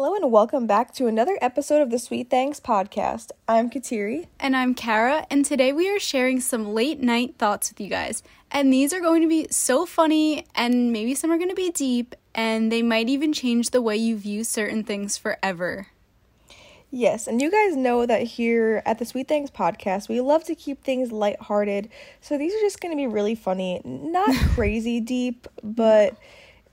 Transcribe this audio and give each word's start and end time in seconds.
Hello 0.00 0.14
and 0.14 0.30
welcome 0.30 0.68
back 0.68 0.94
to 0.94 1.08
another 1.08 1.36
episode 1.42 1.82
of 1.82 1.90
the 1.90 1.98
Sweet 1.98 2.30
Thanks 2.30 2.60
podcast. 2.60 3.32
I'm 3.48 3.68
Kateri. 3.68 4.28
And 4.38 4.54
I'm 4.54 4.72
Kara, 4.72 5.26
and 5.28 5.44
today 5.44 5.72
we 5.72 5.90
are 5.90 5.98
sharing 5.98 6.38
some 6.38 6.72
late 6.72 7.00
night 7.00 7.34
thoughts 7.36 7.68
with 7.68 7.80
you 7.80 7.88
guys. 7.88 8.22
And 8.52 8.72
these 8.72 8.92
are 8.92 9.00
going 9.00 9.22
to 9.22 9.28
be 9.28 9.48
so 9.50 9.86
funny, 9.86 10.46
and 10.54 10.92
maybe 10.92 11.16
some 11.16 11.32
are 11.32 11.36
going 11.36 11.48
to 11.48 11.56
be 11.56 11.72
deep, 11.72 12.14
and 12.32 12.70
they 12.70 12.80
might 12.80 13.08
even 13.08 13.32
change 13.32 13.70
the 13.70 13.82
way 13.82 13.96
you 13.96 14.16
view 14.16 14.44
certain 14.44 14.84
things 14.84 15.16
forever. 15.18 15.88
Yes, 16.92 17.26
and 17.26 17.42
you 17.42 17.50
guys 17.50 17.74
know 17.74 18.06
that 18.06 18.22
here 18.22 18.84
at 18.86 19.00
the 19.00 19.04
Sweet 19.04 19.26
Thanks 19.26 19.50
podcast, 19.50 20.08
we 20.08 20.20
love 20.20 20.44
to 20.44 20.54
keep 20.54 20.84
things 20.84 21.10
lighthearted. 21.10 21.88
So 22.20 22.38
these 22.38 22.54
are 22.54 22.60
just 22.60 22.80
going 22.80 22.92
to 22.92 22.96
be 22.96 23.08
really 23.08 23.34
funny, 23.34 23.82
not 23.84 24.32
crazy 24.54 25.00
deep, 25.00 25.48
but 25.64 26.16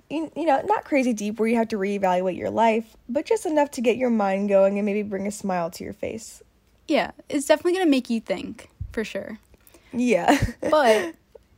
you, 0.09 0.31
you 0.35 0.45
know, 0.45 0.61
not 0.65 0.85
crazy 0.85 1.13
deep 1.13 1.39
where 1.39 1.47
you 1.47 1.55
have 1.55 1.67
to 1.69 1.77
reevaluate 1.77 2.37
your 2.37 2.49
life, 2.49 2.95
but 3.09 3.25
just 3.25 3.45
enough 3.45 3.71
to 3.71 3.81
get 3.81 3.97
your 3.97 4.09
mind 4.09 4.49
going 4.49 4.77
and 4.77 4.85
maybe 4.85 5.03
bring 5.03 5.27
a 5.27 5.31
smile 5.31 5.69
to 5.71 5.83
your 5.83 5.93
face. 5.93 6.43
Yeah, 6.87 7.11
it's 7.29 7.47
definitely 7.47 7.73
going 7.73 7.85
to 7.85 7.91
make 7.91 8.09
you 8.09 8.19
think, 8.19 8.69
for 8.91 9.03
sure. 9.03 9.39
Yeah. 9.91 10.39
but 10.69 11.15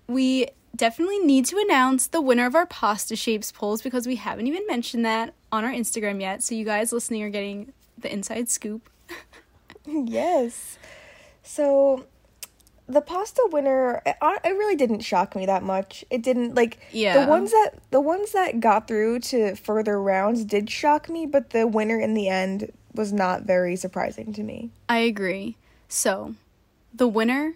we 0.08 0.48
definitely 0.76 1.20
need 1.20 1.46
to 1.46 1.58
announce 1.58 2.08
the 2.08 2.22
winner 2.22 2.46
of 2.46 2.56
our 2.56 2.66
pasta 2.66 3.16
shapes 3.16 3.52
polls 3.52 3.82
because 3.82 4.08
we 4.08 4.16
haven't 4.16 4.48
even 4.48 4.66
mentioned 4.68 5.04
that 5.06 5.34
on 5.52 5.66
our 5.66 5.72
Instagram 5.72 6.22
yet. 6.22 6.44
So 6.44 6.56
you 6.56 6.64
guys 6.64 6.94
listening 6.94 7.24
are 7.24 7.30
getting 7.30 7.74
the 7.98 8.12
inside 8.12 8.50
scoop. 8.50 8.90
yes. 9.86 10.78
So 11.44 12.06
the 12.90 13.02
pasta 13.02 13.46
winner 13.52 14.02
it, 14.06 14.16
it 14.22 14.50
really 14.50 14.76
didn't 14.76 15.02
shock 15.02 15.36
me 15.36 15.46
that 15.46 15.62
much 15.64 16.06
it 16.10 16.22
didn't 16.22 16.56
like 16.56 16.80
Yeah. 16.92 17.22
the 17.24 17.30
ones 17.30 17.52
that 17.52 17.72
the 17.92 18.00
ones 18.02 18.32
that 18.32 18.60
got 18.60 18.88
through 18.88 19.20
to 19.20 19.56
further 19.56 20.02
rounds 20.02 20.46
did 20.46 20.70
shock 20.70 21.10
me 21.10 21.26
but 21.26 21.50
the 21.50 21.68
winner 21.68 22.00
in 22.00 22.14
the 22.14 22.30
end 22.30 22.72
was 22.94 23.12
not 23.12 23.44
very 23.44 23.76
surprising 23.76 24.32
to 24.34 24.44
me 24.44 24.72
I 24.90 25.00
agree. 25.00 25.58
So, 25.90 26.36
the 26.94 27.08
winner 27.08 27.56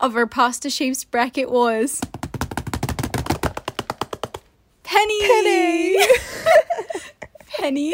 of 0.00 0.14
our 0.16 0.26
pasta 0.26 0.70
shapes 0.70 1.02
bracket 1.04 1.50
was 1.50 2.00
Penne. 4.82 5.08
Penne. 5.20 5.96
Penne. 7.46 7.92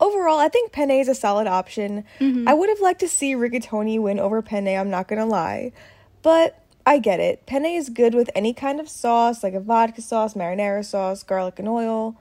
Overall 0.00 0.38
i 0.38 0.48
think 0.48 0.72
penne 0.72 0.90
is 0.90 1.08
a 1.08 1.14
solid 1.14 1.46
option 1.46 2.04
mm-hmm. 2.18 2.46
i 2.48 2.54
would 2.54 2.68
have 2.68 2.80
liked 2.80 3.00
to 3.00 3.08
see 3.08 3.34
rigatoni 3.34 4.00
win 4.00 4.18
over 4.18 4.42
penne 4.42 4.68
i'm 4.68 4.90
not 4.90 5.08
gonna 5.08 5.26
lie 5.26 5.72
but 6.22 6.62
i 6.84 6.98
get 6.98 7.20
it 7.20 7.44
penne 7.46 7.64
is 7.64 7.88
good 7.88 8.14
with 8.14 8.30
any 8.34 8.52
kind 8.52 8.80
of 8.80 8.88
sauce 8.88 9.42
like 9.42 9.54
a 9.54 9.60
vodka 9.60 10.02
sauce 10.02 10.34
marinara 10.34 10.84
sauce 10.84 11.22
garlic 11.22 11.58
and 11.58 11.68
oil 11.68 12.16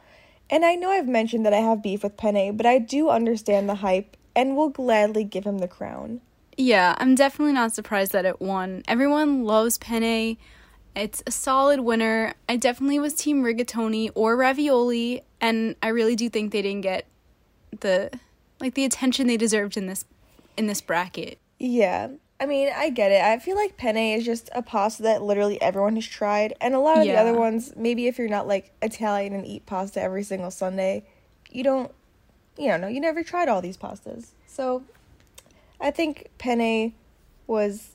and 0.50 0.66
i 0.66 0.76
know 0.76 0.90
i've 0.90 1.08
mentioned 1.08 1.46
that 1.46 1.54
i 1.54 1.58
have 1.58 1.82
beef 1.84 2.04
with 2.04 2.18
penne 2.18 2.56
but 2.56 2.66
i 2.66 2.78
do 2.80 3.10
understand 3.10 3.68
the 3.68 3.76
hype 3.76 4.16
and 4.36 4.56
will 4.56 4.70
gladly 4.70 5.24
give 5.24 5.46
him 5.46 5.60
the 5.60 5.68
crown 5.68 6.22
Yeah, 6.58 6.96
I'm 6.98 7.16
definitely 7.16 7.54
not 7.54 7.74
surprised 7.74 8.14
that 8.14 8.26
it 8.26 8.40
won. 8.40 8.84
Everyone 8.88 9.44
loves 9.44 9.78
penne. 9.78 10.38
It's 10.96 11.22
a 11.28 11.32
solid 11.32 11.82
winner. 11.82 12.34
I 12.48 12.56
definitely 12.56 13.00
was 13.00 13.14
team 13.14 13.44
rigatoni 13.44 14.12
or 14.16 14.38
ravioli, 14.38 15.22
and 15.42 15.76
I 15.84 15.90
really 15.90 16.16
do 16.16 16.30
think 16.30 16.54
they 16.54 16.62
didn't 16.62 16.82
get 16.82 17.08
the 17.82 18.12
like 18.60 18.74
the 18.74 18.86
attention 18.86 19.28
they 19.28 19.38
deserved 19.38 19.78
in 19.78 19.88
this 19.88 20.06
in 20.58 20.68
this 20.68 20.82
bracket. 20.82 21.40
Yeah. 21.60 22.10
I 22.40 22.46
mean, 22.46 22.70
I 22.76 22.90
get 22.90 23.12
it. 23.12 23.22
I 23.22 23.40
feel 23.40 23.56
like 23.56 23.78
penne 23.78 23.98
is 23.98 24.26
just 24.26 24.50
a 24.54 24.62
pasta 24.62 25.04
that 25.04 25.22
literally 25.22 25.62
everyone 25.62 25.96
has 25.96 26.06
tried. 26.06 26.54
And 26.60 26.76
a 26.76 26.80
lot 26.80 26.98
of 26.98 27.06
the 27.06 27.16
other 27.16 27.34
ones, 27.34 27.72
maybe 27.78 28.08
if 28.08 28.18
you're 28.18 28.28
not 28.28 28.46
like 28.46 28.74
Italian 28.82 29.34
and 29.34 29.46
eat 29.46 29.66
pasta 29.66 30.02
every 30.02 30.24
single 30.24 30.52
Sunday, 30.52 31.06
you 31.50 31.64
don't, 31.64 31.94
you 32.58 32.68
don't 32.68 32.82
know, 32.82 32.90
you 32.90 33.00
never 33.00 33.24
tried 33.24 33.48
all 33.48 33.62
these 33.62 33.78
pastas. 33.78 34.28
So 34.48 34.84
I 35.80 35.92
think 35.92 36.30
penne 36.38 36.94
was 37.48 37.92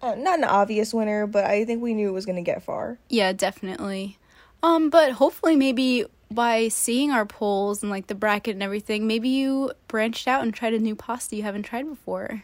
uh, 0.00 0.14
not 0.14 0.38
an 0.38 0.44
obvious 0.44 0.94
winner, 0.94 1.26
but 1.26 1.44
I 1.44 1.64
think 1.64 1.82
we 1.82 1.94
knew 1.94 2.08
it 2.10 2.12
was 2.12 2.26
going 2.26 2.36
to 2.36 2.42
get 2.42 2.62
far. 2.62 2.98
Yeah, 3.08 3.32
definitely. 3.32 4.18
Um, 4.62 4.88
but 4.88 5.12
hopefully 5.12 5.56
maybe 5.56 6.04
by 6.30 6.68
seeing 6.68 7.10
our 7.10 7.24
polls 7.26 7.82
and 7.82 7.90
like 7.90 8.06
the 8.08 8.14
bracket 8.14 8.54
and 8.54 8.62
everything, 8.62 9.06
maybe 9.06 9.28
you 9.28 9.72
branched 9.88 10.28
out 10.28 10.42
and 10.42 10.52
tried 10.52 10.74
a 10.74 10.78
new 10.78 10.94
pasta 10.94 11.36
you 11.36 11.42
haven't 11.42 11.62
tried 11.64 11.88
before. 11.88 12.42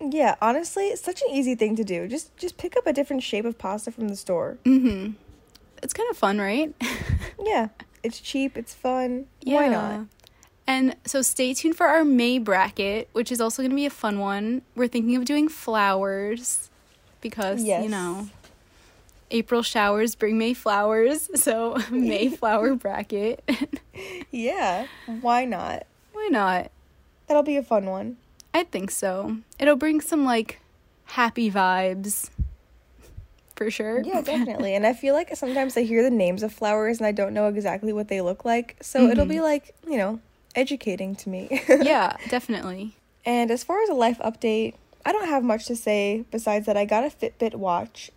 Yeah, 0.00 0.36
honestly, 0.40 0.84
it's 0.88 1.02
such 1.02 1.20
an 1.20 1.28
easy 1.30 1.54
thing 1.54 1.76
to 1.76 1.84
do. 1.84 2.08
Just 2.08 2.34
just 2.38 2.56
pick 2.56 2.76
up 2.76 2.86
a 2.86 2.92
different 2.92 3.22
shape 3.22 3.44
of 3.44 3.58
pasta 3.58 3.90
from 3.92 4.08
the 4.08 4.16
store. 4.16 4.56
Mm-hmm. 4.64 5.12
It's 5.82 5.92
kind 5.92 6.10
of 6.10 6.16
fun, 6.16 6.38
right? 6.38 6.74
Yeah, 7.42 7.68
it's 8.02 8.20
cheap, 8.20 8.56
it's 8.56 8.74
fun. 8.74 9.26
Why 9.44 9.68
not? 9.68 10.06
And 10.66 10.94
so 11.06 11.22
stay 11.22 11.52
tuned 11.54 11.74
for 11.74 11.86
our 11.86 12.04
May 12.04 12.38
bracket, 12.38 13.08
which 13.12 13.32
is 13.32 13.40
also 13.40 13.62
going 13.62 13.70
to 13.70 13.76
be 13.76 13.86
a 13.86 13.90
fun 13.90 14.18
one. 14.18 14.60
We're 14.76 14.88
thinking 14.88 15.16
of 15.16 15.24
doing 15.24 15.48
flowers 15.48 16.68
because, 17.22 17.62
Yes. 17.64 17.82
you 17.82 17.88
know, 17.90 18.28
April 19.30 19.62
showers 19.62 20.14
bring 20.14 20.38
May 20.38 20.54
flowers. 20.54 21.30
So, 21.34 21.76
May 21.90 22.28
flower 22.28 22.74
bracket. 22.74 23.42
Yeah, 24.30 24.86
why 25.20 25.44
not? 25.44 25.86
Why 26.12 26.28
not? 26.30 26.70
That'll 27.26 27.42
be 27.42 27.56
a 27.56 27.62
fun 27.62 27.86
one. 27.86 28.16
I 28.54 28.64
think 28.64 28.90
so. 28.90 29.38
It'll 29.58 29.76
bring 29.76 30.00
some 30.00 30.24
like 30.24 30.60
happy 31.04 31.50
vibes. 31.50 32.30
For 33.56 33.70
sure. 33.70 34.02
Yeah, 34.02 34.22
definitely. 34.22 34.74
and 34.74 34.86
I 34.86 34.94
feel 34.94 35.12
like 35.12 35.36
sometimes 35.36 35.76
I 35.76 35.82
hear 35.82 36.02
the 36.02 36.10
names 36.10 36.42
of 36.42 36.52
flowers 36.52 36.98
and 36.98 37.06
I 37.06 37.12
don't 37.12 37.34
know 37.34 37.46
exactly 37.46 37.92
what 37.92 38.08
they 38.08 38.22
look 38.22 38.44
like. 38.44 38.76
So 38.80 39.08
it'll 39.08 39.26
be 39.26 39.34
mm-hmm. 39.34 39.44
like, 39.44 39.74
you 39.86 39.98
know, 39.98 40.20
educating 40.54 41.14
to 41.16 41.28
me. 41.28 41.48
yeah, 41.68 42.16
definitely. 42.30 42.96
And 43.26 43.50
as 43.50 43.62
far 43.62 43.82
as 43.82 43.90
a 43.90 43.94
life 43.94 44.18
update, 44.20 44.74
I 45.04 45.12
don't 45.12 45.28
have 45.28 45.44
much 45.44 45.66
to 45.66 45.76
say 45.76 46.24
besides 46.30 46.66
that 46.66 46.76
I 46.76 46.84
got 46.86 47.04
a 47.04 47.08
Fitbit 47.08 47.54
watch. 47.54 48.10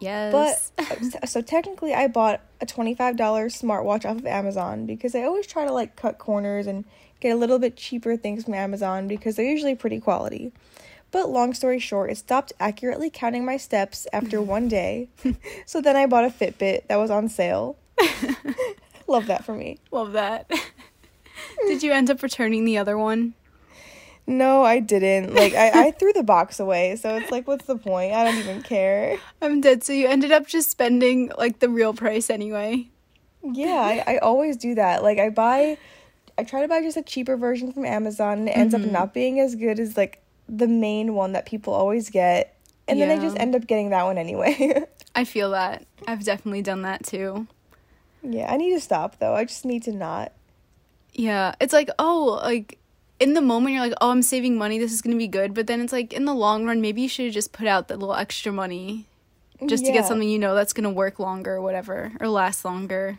Yes. 0.00 0.72
Uh, 0.78 0.84
but 1.20 1.28
so 1.28 1.40
technically 1.40 1.94
I 1.94 2.08
bought 2.08 2.40
a 2.60 2.66
$25 2.66 3.16
smartwatch 3.16 4.04
off 4.04 4.18
of 4.18 4.26
Amazon 4.26 4.86
because 4.86 5.14
I 5.14 5.22
always 5.22 5.46
try 5.46 5.64
to 5.64 5.72
like 5.72 5.96
cut 5.96 6.18
corners 6.18 6.66
and 6.66 6.84
get 7.20 7.30
a 7.30 7.36
little 7.36 7.58
bit 7.58 7.76
cheaper 7.76 8.16
things 8.16 8.44
from 8.44 8.54
Amazon 8.54 9.06
because 9.06 9.36
they're 9.36 9.44
usually 9.44 9.74
pretty 9.74 10.00
quality. 10.00 10.52
But 11.10 11.28
long 11.28 11.54
story 11.54 11.78
short, 11.78 12.10
it 12.10 12.16
stopped 12.16 12.52
accurately 12.60 13.10
counting 13.10 13.44
my 13.44 13.56
steps 13.56 14.06
after 14.12 14.40
one 14.42 14.68
day. 14.68 15.08
so 15.66 15.80
then 15.80 15.96
I 15.96 16.06
bought 16.06 16.24
a 16.24 16.30
Fitbit 16.30 16.86
that 16.88 16.96
was 16.96 17.10
on 17.10 17.28
sale. 17.28 17.76
Love 19.06 19.26
that 19.26 19.44
for 19.44 19.54
me. 19.54 19.78
Love 19.90 20.12
that. 20.12 20.50
Did 21.66 21.82
you 21.82 21.92
end 21.92 22.10
up 22.10 22.22
returning 22.22 22.64
the 22.64 22.78
other 22.78 22.96
one? 22.96 23.34
No, 24.26 24.62
I 24.62 24.78
didn't. 24.80 25.34
Like 25.34 25.54
I, 25.54 25.86
I 25.86 25.90
threw 25.90 26.12
the 26.12 26.22
box 26.22 26.60
away, 26.60 26.96
so 26.96 27.16
it's 27.16 27.30
like 27.30 27.48
what's 27.48 27.66
the 27.66 27.76
point? 27.76 28.12
I 28.12 28.24
don't 28.24 28.38
even 28.38 28.62
care. 28.62 29.18
I'm 29.42 29.60
dead. 29.60 29.82
So 29.82 29.92
you 29.92 30.06
ended 30.06 30.32
up 30.32 30.46
just 30.46 30.70
spending 30.70 31.32
like 31.36 31.58
the 31.58 31.68
real 31.68 31.94
price 31.94 32.30
anyway. 32.30 32.88
Yeah, 33.42 34.02
I, 34.06 34.14
I 34.14 34.18
always 34.18 34.56
do 34.56 34.74
that. 34.76 35.02
Like 35.02 35.18
I 35.18 35.30
buy 35.30 35.78
I 36.40 36.44
try 36.44 36.62
to 36.62 36.68
buy 36.68 36.80
just 36.80 36.96
a 36.96 37.02
cheaper 37.02 37.36
version 37.36 37.70
from 37.70 37.84
Amazon 37.84 38.38
and 38.38 38.48
it 38.48 38.56
ends 38.56 38.74
up 38.74 38.80
mm-hmm. 38.80 38.92
not 38.92 39.12
being 39.12 39.40
as 39.40 39.54
good 39.54 39.78
as 39.78 39.94
like 39.96 40.22
the 40.48 40.66
main 40.66 41.14
one 41.14 41.32
that 41.32 41.44
people 41.44 41.74
always 41.74 42.08
get. 42.08 42.56
And 42.88 42.98
then 42.98 43.10
I 43.10 43.22
just 43.22 43.38
end 43.38 43.54
up 43.54 43.66
getting 43.66 43.90
that 43.90 44.04
one 44.04 44.16
anyway. 44.16 44.84
I 45.14 45.24
feel 45.24 45.50
that. 45.50 45.84
I've 46.08 46.24
definitely 46.24 46.62
done 46.62 46.82
that 46.82 47.04
too. 47.04 47.46
yeah, 48.22 48.50
I 48.50 48.56
need 48.56 48.72
to 48.72 48.80
stop 48.80 49.18
though. 49.18 49.34
I 49.34 49.44
just 49.44 49.66
need 49.66 49.82
to 49.82 49.92
not. 49.92 50.32
Yeah. 51.12 51.54
It's 51.60 51.74
like, 51.74 51.90
oh, 51.98 52.40
like 52.42 52.78
in 53.20 53.34
the 53.34 53.40
moment 53.40 53.74
you're 53.74 53.82
like, 53.84 53.92
oh, 54.00 54.10
I'm 54.10 54.22
saving 54.22 54.56
money. 54.56 54.78
This 54.78 54.92
is 54.92 55.02
going 55.02 55.14
to 55.14 55.18
be 55.18 55.28
good. 55.28 55.54
But 55.54 55.66
then 55.66 55.80
it's 55.80 55.92
like 55.92 56.12
in 56.12 56.24
the 56.24 56.34
long 56.34 56.64
run, 56.66 56.80
maybe 56.80 57.02
you 57.02 57.08
should 57.08 57.26
have 57.26 57.34
just 57.34 57.52
put 57.52 57.66
out 57.66 57.88
the 57.88 57.96
little 57.96 58.14
extra 58.14 58.50
money 58.50 59.06
just 59.66 59.84
to 59.84 59.92
get 59.92 60.06
something 60.06 60.26
you 60.28 60.38
know 60.38 60.54
that's 60.54 60.72
going 60.72 60.84
to 60.84 60.90
work 60.90 61.18
longer 61.18 61.56
or 61.56 61.60
whatever 61.60 62.12
or 62.18 62.28
last 62.28 62.64
longer. 62.64 63.18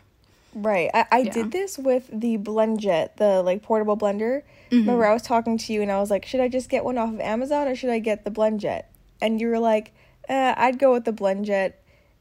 Right. 0.56 0.89
I, 0.94 1.06
I 1.12 1.18
Yeah. 1.19 1.31
did 1.31 1.51
this 1.51 1.77
with 1.77 2.09
the 2.12 2.38
BlendJet, 2.39 3.18
the 3.18 3.42
like 3.44 3.62
portable 3.62 3.95
blender. 3.95 4.42
Mm-hmm. 4.71 4.77
Remember 4.80 5.06
I 5.06 5.13
was 5.13 5.21
talking 5.21 5.57
to 5.59 5.71
you 5.74 5.81
and 5.81 5.92
I 5.92 6.00
was 6.00 6.09
like, 6.09 6.25
should 6.25 6.42
I 6.42 6.47
just 6.47 6.68
get 6.69 6.83
one 6.83 6.97
off 6.97 7.13
of 7.13 7.19
Amazon 7.19 7.68
or 7.68 7.75
should 7.75 7.92
I 7.92 8.00
get 8.00 8.25
the 8.25 8.31
BlendJet? 8.31 8.83
And 9.21 9.39
you 9.39 9.47
were 9.50 9.59
like, 9.59 9.94
uh, 10.27 10.56
I'd 10.57 10.80
go 10.80 10.92
with 10.94 11.06
the 11.06 11.13
BlendJet. 11.13 11.74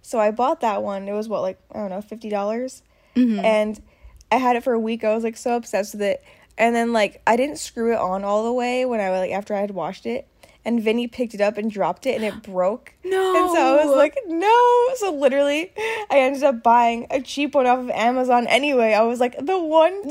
So 0.02 0.18
I 0.20 0.30
bought 0.30 0.60
that 0.60 0.82
one. 0.82 1.08
It 1.08 1.12
was 1.12 1.28
what 1.28 1.40
like 1.42 1.58
I 1.72 1.78
don't 1.78 1.90
know, 1.90 2.02
fifty 2.02 2.28
dollars. 2.28 2.82
Mm-hmm. 3.16 3.44
And 3.44 3.82
I 4.30 4.36
had 4.36 4.54
it 4.54 4.62
for 4.62 4.74
a 4.74 4.78
week. 4.78 5.02
I 5.02 5.14
was 5.14 5.24
like 5.24 5.36
so 5.36 5.56
obsessed 5.56 5.94
with 5.94 6.02
it. 6.02 6.22
And 6.58 6.74
then 6.74 6.92
like 6.92 7.22
I 7.26 7.36
didn't 7.36 7.58
screw 7.58 7.92
it 7.92 7.98
on 7.98 8.24
all 8.24 8.44
the 8.44 8.52
way 8.52 8.84
when 8.84 9.00
I 9.00 9.10
like 9.10 9.30
after 9.32 9.54
I 9.54 9.60
had 9.60 9.70
washed 9.72 10.06
it. 10.06 10.26
And 10.62 10.82
Vinny 10.82 11.06
picked 11.06 11.32
it 11.32 11.40
up 11.40 11.56
and 11.56 11.70
dropped 11.70 12.04
it 12.04 12.16
and 12.16 12.24
it 12.24 12.42
broke. 12.42 12.92
No. 13.04 13.34
And 13.36 13.50
so 13.56 13.78
I 13.78 13.84
was 13.84 13.96
like, 13.96 14.14
no. 14.26 14.88
So 14.96 15.12
literally, 15.12 15.72
I 16.10 16.18
ended 16.20 16.42
up 16.44 16.62
buying 16.62 17.06
a 17.10 17.20
cheap 17.22 17.54
one 17.54 17.66
off 17.66 17.78
of 17.78 17.90
Amazon 17.90 18.46
anyway. 18.46 18.92
I 18.92 19.00
was 19.02 19.18
like, 19.20 19.34
the 19.44 19.58
one 19.58 20.02
time 20.02 20.10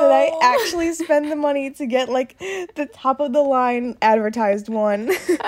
that 0.00 0.10
I 0.12 0.36
actually 0.42 0.92
spend 0.92 1.30
the 1.30 1.36
money 1.36 1.70
to 1.70 1.86
get 1.86 2.08
like 2.08 2.36
the 2.38 2.88
top 2.92 3.20
of 3.20 3.32
the 3.32 3.40
line 3.42 3.96
advertised 4.02 4.68
one. 4.68 5.08
Isn't 5.08 5.38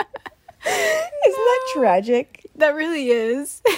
that 0.64 1.70
tragic? 1.74 2.46
That 2.56 2.74
really 2.74 3.08
is. 3.08 3.60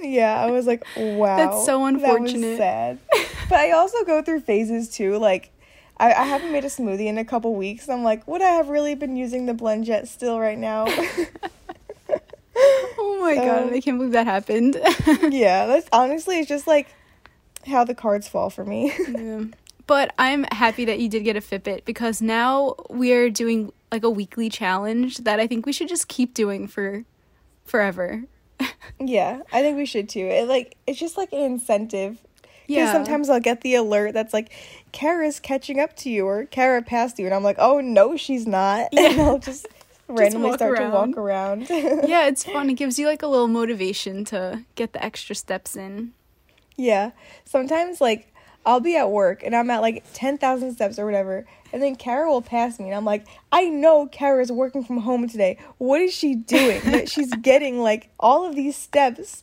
Yeah, 0.00 0.40
I 0.40 0.50
was 0.50 0.66
like, 0.66 0.82
wow. 0.96 1.36
That's 1.36 1.66
so 1.66 1.80
That 1.84 1.94
unfortunate. 1.94 2.56
sad. 2.56 2.98
but 3.50 3.58
I 3.58 3.72
also 3.72 4.02
go 4.06 4.22
through 4.22 4.40
phases 4.40 4.88
too. 4.88 5.18
Like, 5.18 5.50
I, 5.96 6.12
I 6.12 6.24
haven't 6.24 6.52
made 6.52 6.64
a 6.64 6.68
smoothie 6.68 7.06
in 7.06 7.18
a 7.18 7.24
couple 7.24 7.54
weeks. 7.54 7.88
I'm 7.88 8.02
like, 8.02 8.26
would 8.26 8.42
I 8.42 8.50
have 8.50 8.68
really 8.68 8.94
been 8.94 9.16
using 9.16 9.46
the 9.46 9.52
BlendJet 9.52 10.08
still 10.08 10.40
right 10.40 10.58
now? 10.58 10.86
oh 12.56 13.18
my 13.20 13.34
god, 13.36 13.64
um, 13.64 13.74
I 13.74 13.80
can't 13.80 13.98
believe 13.98 14.12
that 14.12 14.26
happened. 14.26 14.76
yeah, 15.32 15.66
that's 15.66 15.88
honestly 15.92 16.38
it's 16.38 16.48
just 16.48 16.66
like 16.66 16.88
how 17.66 17.84
the 17.84 17.94
cards 17.94 18.28
fall 18.28 18.50
for 18.50 18.64
me. 18.64 18.92
yeah. 19.08 19.44
But 19.86 20.14
I'm 20.18 20.44
happy 20.44 20.86
that 20.86 20.98
you 20.98 21.08
did 21.08 21.24
get 21.24 21.36
a 21.36 21.40
Fitbit 21.40 21.84
because 21.84 22.22
now 22.22 22.74
we're 22.88 23.28
doing 23.28 23.70
like 23.92 24.02
a 24.02 24.10
weekly 24.10 24.48
challenge 24.48 25.18
that 25.18 25.38
I 25.38 25.46
think 25.46 25.66
we 25.66 25.72
should 25.72 25.88
just 25.88 26.08
keep 26.08 26.32
doing 26.32 26.66
for 26.68 27.04
forever. 27.64 28.24
yeah, 28.98 29.42
I 29.52 29.60
think 29.60 29.76
we 29.76 29.84
should 29.84 30.08
too. 30.08 30.26
It 30.26 30.48
like 30.48 30.76
it's 30.86 30.98
just 30.98 31.16
like 31.16 31.32
an 31.32 31.40
incentive. 31.40 32.18
Yeah. 32.66 32.92
sometimes 32.92 33.28
I'll 33.28 33.40
get 33.40 33.60
the 33.60 33.74
alert 33.74 34.14
that's 34.14 34.32
like, 34.32 34.52
Kara's 34.92 35.40
catching 35.40 35.80
up 35.80 35.96
to 35.96 36.10
you 36.10 36.26
or 36.26 36.44
Kara 36.46 36.82
passed 36.82 37.18
you, 37.18 37.26
and 37.26 37.34
I'm 37.34 37.42
like, 37.42 37.56
oh 37.58 37.80
no, 37.80 38.16
she's 38.16 38.46
not. 38.46 38.88
Yeah. 38.92 39.10
And 39.10 39.20
I'll 39.20 39.38
just 39.38 39.66
randomly 40.08 40.52
start 40.52 40.78
around. 40.78 40.90
to 40.90 40.96
walk 40.96 41.16
around. 41.16 41.66
yeah, 41.70 42.26
it's 42.26 42.44
fun. 42.44 42.70
It 42.70 42.74
gives 42.74 42.98
you 42.98 43.06
like 43.06 43.22
a 43.22 43.26
little 43.26 43.48
motivation 43.48 44.24
to 44.26 44.64
get 44.74 44.92
the 44.92 45.04
extra 45.04 45.34
steps 45.34 45.76
in. 45.76 46.12
Yeah. 46.76 47.10
Sometimes 47.44 48.00
like 48.00 48.32
I'll 48.66 48.80
be 48.80 48.96
at 48.96 49.10
work 49.10 49.42
and 49.42 49.54
I'm 49.54 49.70
at 49.70 49.80
like 49.82 50.04
10,000 50.14 50.72
steps 50.72 50.98
or 50.98 51.04
whatever. 51.04 51.46
And 51.72 51.82
then 51.82 51.96
Kara 51.96 52.28
will 52.28 52.42
pass 52.42 52.78
me 52.78 52.86
and 52.86 52.94
I'm 52.94 53.04
like, 53.04 53.26
I 53.52 53.64
know 53.68 54.06
Kara's 54.06 54.50
working 54.50 54.84
from 54.84 54.98
home 54.98 55.28
today. 55.28 55.58
What 55.78 56.00
is 56.00 56.14
she 56.14 56.34
doing 56.34 56.80
that 56.84 57.08
she's 57.08 57.34
getting 57.34 57.80
like 57.80 58.10
all 58.18 58.46
of 58.46 58.54
these 58.54 58.76
steps? 58.76 59.42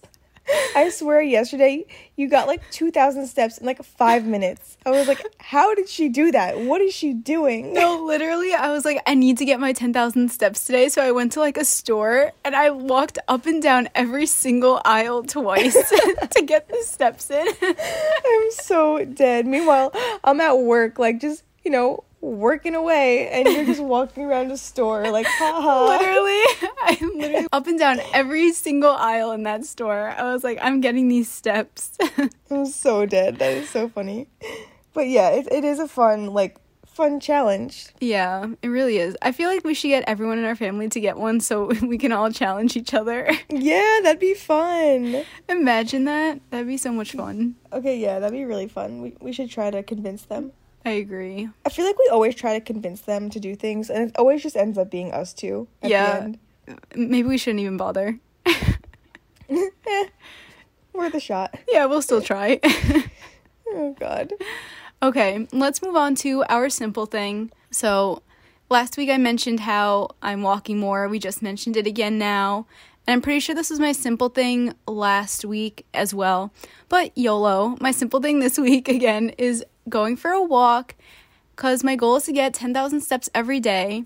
I 0.76 0.90
swear, 0.94 1.22
yesterday 1.22 1.86
you 2.16 2.28
got 2.30 2.48
like 2.48 2.62
2,000 2.72 3.28
steps 3.28 3.58
in 3.58 3.66
like 3.66 3.84
five 3.84 4.26
minutes. 4.26 4.78
I 4.86 4.92
was 4.92 5.08
like, 5.08 5.24
how 5.40 5.74
did 5.76 5.90
she 5.90 6.10
do 6.10 6.32
that? 6.32 6.60
What 6.60 6.82
is 6.82 6.94
she 6.94 7.14
doing? 7.14 7.74
No, 7.74 8.04
literally, 8.04 8.54
I 8.54 8.72
was 8.72 8.86
like, 8.86 9.02
I 9.06 9.16
need 9.16 9.38
to 9.40 9.46
get 9.46 9.60
my 9.60 9.74
10,000 9.74 10.30
steps 10.30 10.66
today. 10.66 10.90
So 10.90 11.02
I 11.02 11.12
went 11.12 11.32
to 11.34 11.40
like 11.40 11.58
a 11.58 11.66
store 11.66 12.32
and 12.44 12.56
I 12.56 12.70
walked 12.70 13.18
up 13.28 13.46
and 13.46 13.62
down 13.62 13.90
every 13.96 14.26
single 14.26 14.82
aisle 14.86 15.24
twice 15.24 15.74
to 16.32 16.42
get 16.46 16.68
the 16.68 16.82
steps 16.84 17.30
in. 17.30 17.48
I'm 17.62 18.52
so 18.52 19.06
dead. 19.06 19.46
Meanwhile, 19.46 19.94
I'm 20.24 20.40
at 20.42 20.58
work, 20.58 21.00
like 21.00 21.20
just, 21.20 21.44
you 21.64 21.72
know, 21.72 22.04
working 22.22 22.76
away 22.76 23.28
and 23.30 23.48
you're 23.48 23.66
just 23.66 23.82
walking 23.84 24.24
around 24.24 24.52
a 24.52 24.58
store 24.58 25.10
like 25.10 25.26
haha. 25.28 25.88
Literally 25.88 26.70
i'm 26.84 27.18
literally 27.18 27.48
up 27.52 27.68
and 27.68 27.80
down 27.80 28.00
every 28.14 28.52
single 28.54 28.92
aisle 28.92 29.32
in 29.32 29.44
that 29.44 29.66
store. 29.66 30.10
I 30.10 30.32
was 30.32 30.44
like 30.44 30.60
i'm 30.62 30.82
getting 30.82 31.08
these 31.08 31.30
steps. 31.30 31.98
I'm 32.50 32.66
so 32.66 33.06
dead. 33.06 33.40
That 33.40 33.54
is 33.54 33.70
so 33.70 33.90
funny. 33.90 34.28
But 34.94 35.08
yeah 35.08 35.30
it, 35.30 35.48
it 35.52 35.64
is 35.64 35.80
a 35.80 35.88
fun 35.88 36.28
like 36.28 36.58
fun 36.86 37.20
challenge. 37.20 37.88
Yeah 38.00 38.48
it 38.62 38.68
really 38.68 38.98
is. 38.98 39.18
I 39.24 39.32
feel 39.32 39.50
like 39.50 39.64
we 39.64 39.74
should 39.74 39.88
get 39.88 40.04
everyone 40.06 40.38
in 40.38 40.46
our 40.46 40.56
family 40.56 40.90
to 40.90 41.00
get 41.00 41.18
one 41.18 41.40
so 41.40 41.72
we 41.82 41.98
can 41.98 42.12
all 42.12 42.30
challenge 42.32 42.78
each 42.78 42.94
other. 42.94 43.32
Yeah 43.50 44.00
that'd 44.04 44.20
be 44.20 44.36
fun. 44.36 45.24
Imagine 45.50 46.06
that. 46.06 46.40
That'd 46.52 46.68
be 46.68 46.78
so 46.78 46.92
much 46.92 47.14
fun. 47.14 47.56
Okay 47.74 47.98
yeah 47.98 48.20
that'd 48.20 48.38
be 48.38 48.46
really 48.46 48.68
fun. 48.68 49.02
We, 49.02 49.16
we 49.20 49.34
should 49.34 49.50
try 49.50 49.72
to 49.72 49.82
convince 49.82 50.24
them 50.24 50.52
I 50.86 50.92
agree. 50.92 51.50
I 51.66 51.70
feel 51.70 51.86
like 51.86 51.98
we 51.98 52.10
always 52.12 52.36
try 52.36 52.58
to 52.58 52.64
convince 52.64 53.02
them 53.02 53.30
to 53.30 53.40
do 53.40 53.56
things, 53.56 53.90
and 53.90 54.10
it 54.10 54.16
always 54.18 54.42
just 54.42 54.56
ends 54.56 54.78
up 54.78 54.90
being 54.90 55.12
us 55.12 55.34
too. 55.34 55.68
yeah. 55.84 56.30
Maybe 56.96 57.28
we 57.28 57.38
shouldn't 57.38 57.60
even 57.60 57.78
bother. 57.78 58.20
eh, 58.46 60.06
worth 60.94 61.14
a 61.14 61.20
shot. 61.20 61.58
Yeah, 61.70 61.86
we'll 61.86 62.02
still 62.02 62.22
try. 62.22 62.60
oh, 63.68 63.96
God. 64.00 64.32
Okay, 65.04 65.48
let's 65.52 65.82
move 65.82 65.96
on 65.96 66.16
to 66.16 66.44
our 66.50 66.70
simple 66.70 67.06
thing. 67.06 67.52
So, 67.72 68.22
last 68.70 68.98
week 68.98 69.10
I 69.10 69.18
mentioned 69.18 69.62
how 69.62 70.12
I'm 70.22 70.44
walking 70.44 70.80
more. 70.80 71.08
We 71.08 71.20
just 71.20 71.42
mentioned 71.42 71.76
it 71.76 71.88
again 71.88 72.18
now. 72.18 72.68
And 73.08 73.16
I'm 73.16 73.22
pretty 73.22 73.40
sure 73.40 73.56
this 73.56 73.72
was 73.72 73.80
my 73.80 73.94
simple 73.94 74.30
thing 74.30 74.74
last 74.88 75.44
week 75.44 75.86
as 75.94 76.14
well. 76.14 76.54
But 76.88 77.18
YOLO, 77.18 77.78
my 77.82 77.92
simple 77.92 78.22
thing 78.22 78.40
this 78.40 78.60
week 78.60 78.88
again 78.88 79.30
is 79.38 79.66
going 79.90 80.16
for 80.16 80.32
a 80.32 80.42
walk 80.42 80.96
because 81.56 81.84
my 81.84 81.96
goal 81.96 82.16
is 82.16 82.24
to 82.24 82.32
get 82.32 82.54
10,000 82.54 83.02
steps 83.02 83.30
every 83.34 83.60
day. 83.60 84.06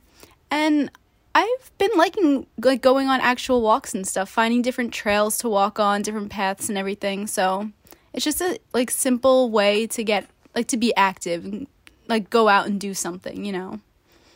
And 0.52 0.92
I've 1.34 1.72
been 1.78 1.92
liking 1.96 2.48
like 2.62 2.82
going 2.82 3.08
on 3.08 3.20
actual 3.22 3.62
walks 3.62 3.94
and 3.94 4.08
stuff, 4.08 4.30
finding 4.30 4.62
different 4.62 4.94
trails 4.94 5.38
to 5.40 5.50
walk 5.50 5.80
on, 5.80 6.02
different 6.02 6.32
paths 6.32 6.70
and 6.70 6.78
everything. 6.78 7.28
So 7.28 7.72
it's 8.14 8.24
just 8.24 8.42
a 8.42 8.58
like 8.74 8.90
simple 8.90 9.50
way 9.50 9.88
to 9.88 10.04
get 10.04 10.28
like 10.56 10.68
to 10.68 10.78
be 10.78 10.96
active 10.96 11.44
and 11.46 11.68
like 12.08 12.30
go 12.30 12.48
out 12.48 12.68
and 12.68 12.80
do 12.80 12.94
something, 12.94 13.44
you 13.44 13.52
know. 13.52 13.80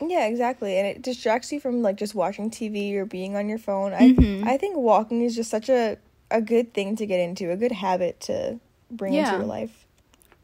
Yeah, 0.02 0.28
exactly. 0.28 0.78
And 0.78 0.88
it 0.88 1.02
distracts 1.02 1.52
you 1.52 1.60
from 1.60 1.82
like 1.82 1.96
just 1.96 2.16
watching 2.16 2.50
TV 2.50 2.96
or 2.96 3.06
being 3.06 3.36
on 3.36 3.50
your 3.50 3.58
phone. 3.58 3.92
Mm-hmm. 3.92 4.48
I 4.48 4.54
I 4.54 4.58
think 4.58 4.78
walking 4.78 5.22
is 5.22 5.36
just 5.36 5.50
such 5.50 5.70
a 5.70 5.98
a 6.32 6.42
good 6.42 6.74
thing 6.74 6.96
to 6.98 7.06
get 7.06 7.20
into, 7.20 7.52
a 7.52 7.58
good 7.58 7.72
habit 7.72 8.20
to 8.22 8.60
bring 8.92 9.14
yeah. 9.14 9.28
into 9.28 9.40
your 9.40 9.48
life. 9.48 9.86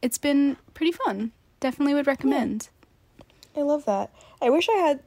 It's 0.06 0.20
been 0.20 0.58
pretty 0.76 0.92
fun. 0.92 1.32
Definitely 1.60 1.96
would 1.96 2.06
recommend. 2.06 2.70
Yeah. 3.56 3.62
I 3.62 3.64
love 3.64 3.86
that. 3.86 4.14
I 4.40 4.52
wish 4.52 4.70
I 4.70 4.78
had 4.78 5.00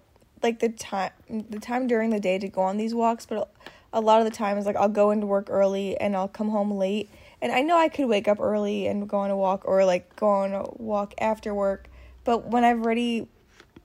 like 0.43 0.59
the 0.59 0.71
time 0.71 1.13
the 1.29 1.61
time 1.61 1.87
during 1.87 2.11
the 2.11 2.19
day 2.19 2.37
to 2.41 2.49
go 2.49 2.63
on 2.63 2.79
these 2.79 2.97
walks, 2.97 3.25
but 3.25 3.55
a 3.93 4.01
lot 4.01 4.19
of 4.19 4.25
the 4.25 4.37
time 4.37 4.59
is 4.59 4.67
like 4.67 4.75
I'll 4.75 4.89
go 4.89 5.13
into 5.13 5.25
work 5.25 5.47
early 5.51 5.97
and 6.01 6.17
I'll 6.17 6.27
come 6.27 6.49
home 6.49 6.73
late. 6.73 7.09
And 7.41 7.53
I 7.53 7.63
know 7.63 7.79
I 7.79 7.89
could 7.89 8.09
wake 8.09 8.27
up 8.27 8.41
early 8.41 8.89
and 8.89 9.09
go 9.09 9.19
on 9.19 9.31
a 9.31 9.37
walk 9.37 9.63
or 9.67 9.85
like 9.85 10.17
go 10.17 10.29
on 10.29 10.53
a 10.53 10.65
walk 10.79 11.15
after 11.21 11.55
work, 11.55 11.89
but 12.25 12.49
when 12.49 12.65
I've 12.65 12.83
already 12.83 13.29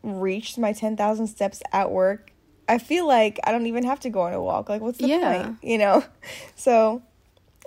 reached 0.01 0.57
my 0.57 0.73
10,000 0.73 1.27
steps 1.27 1.61
at 1.71 1.91
work, 1.91 2.31
I 2.67 2.79
feel 2.79 3.07
like 3.07 3.39
I 3.43 3.51
don't 3.51 3.67
even 3.67 3.83
have 3.83 3.99
to 3.99 4.09
go 4.09 4.21
on 4.21 4.33
a 4.33 4.41
walk. 4.41 4.67
Like, 4.67 4.81
what's 4.81 4.97
the 4.97 5.09
yeah. 5.09 5.43
point? 5.43 5.57
You 5.61 5.77
know? 5.77 6.03
So 6.55 7.03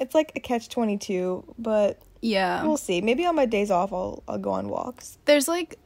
it's 0.00 0.16
like 0.16 0.32
a 0.34 0.40
catch 0.40 0.68
22, 0.68 1.54
but 1.58 2.00
yeah. 2.20 2.62
We'll 2.64 2.76
see. 2.76 3.00
Maybe 3.00 3.26
on 3.26 3.34
my 3.34 3.46
days 3.46 3.70
off, 3.70 3.92
I'll, 3.92 4.22
I'll 4.28 4.38
go 4.38 4.50
on 4.50 4.68
walks. 4.68 5.18
There's 5.24 5.48
like 5.48 5.78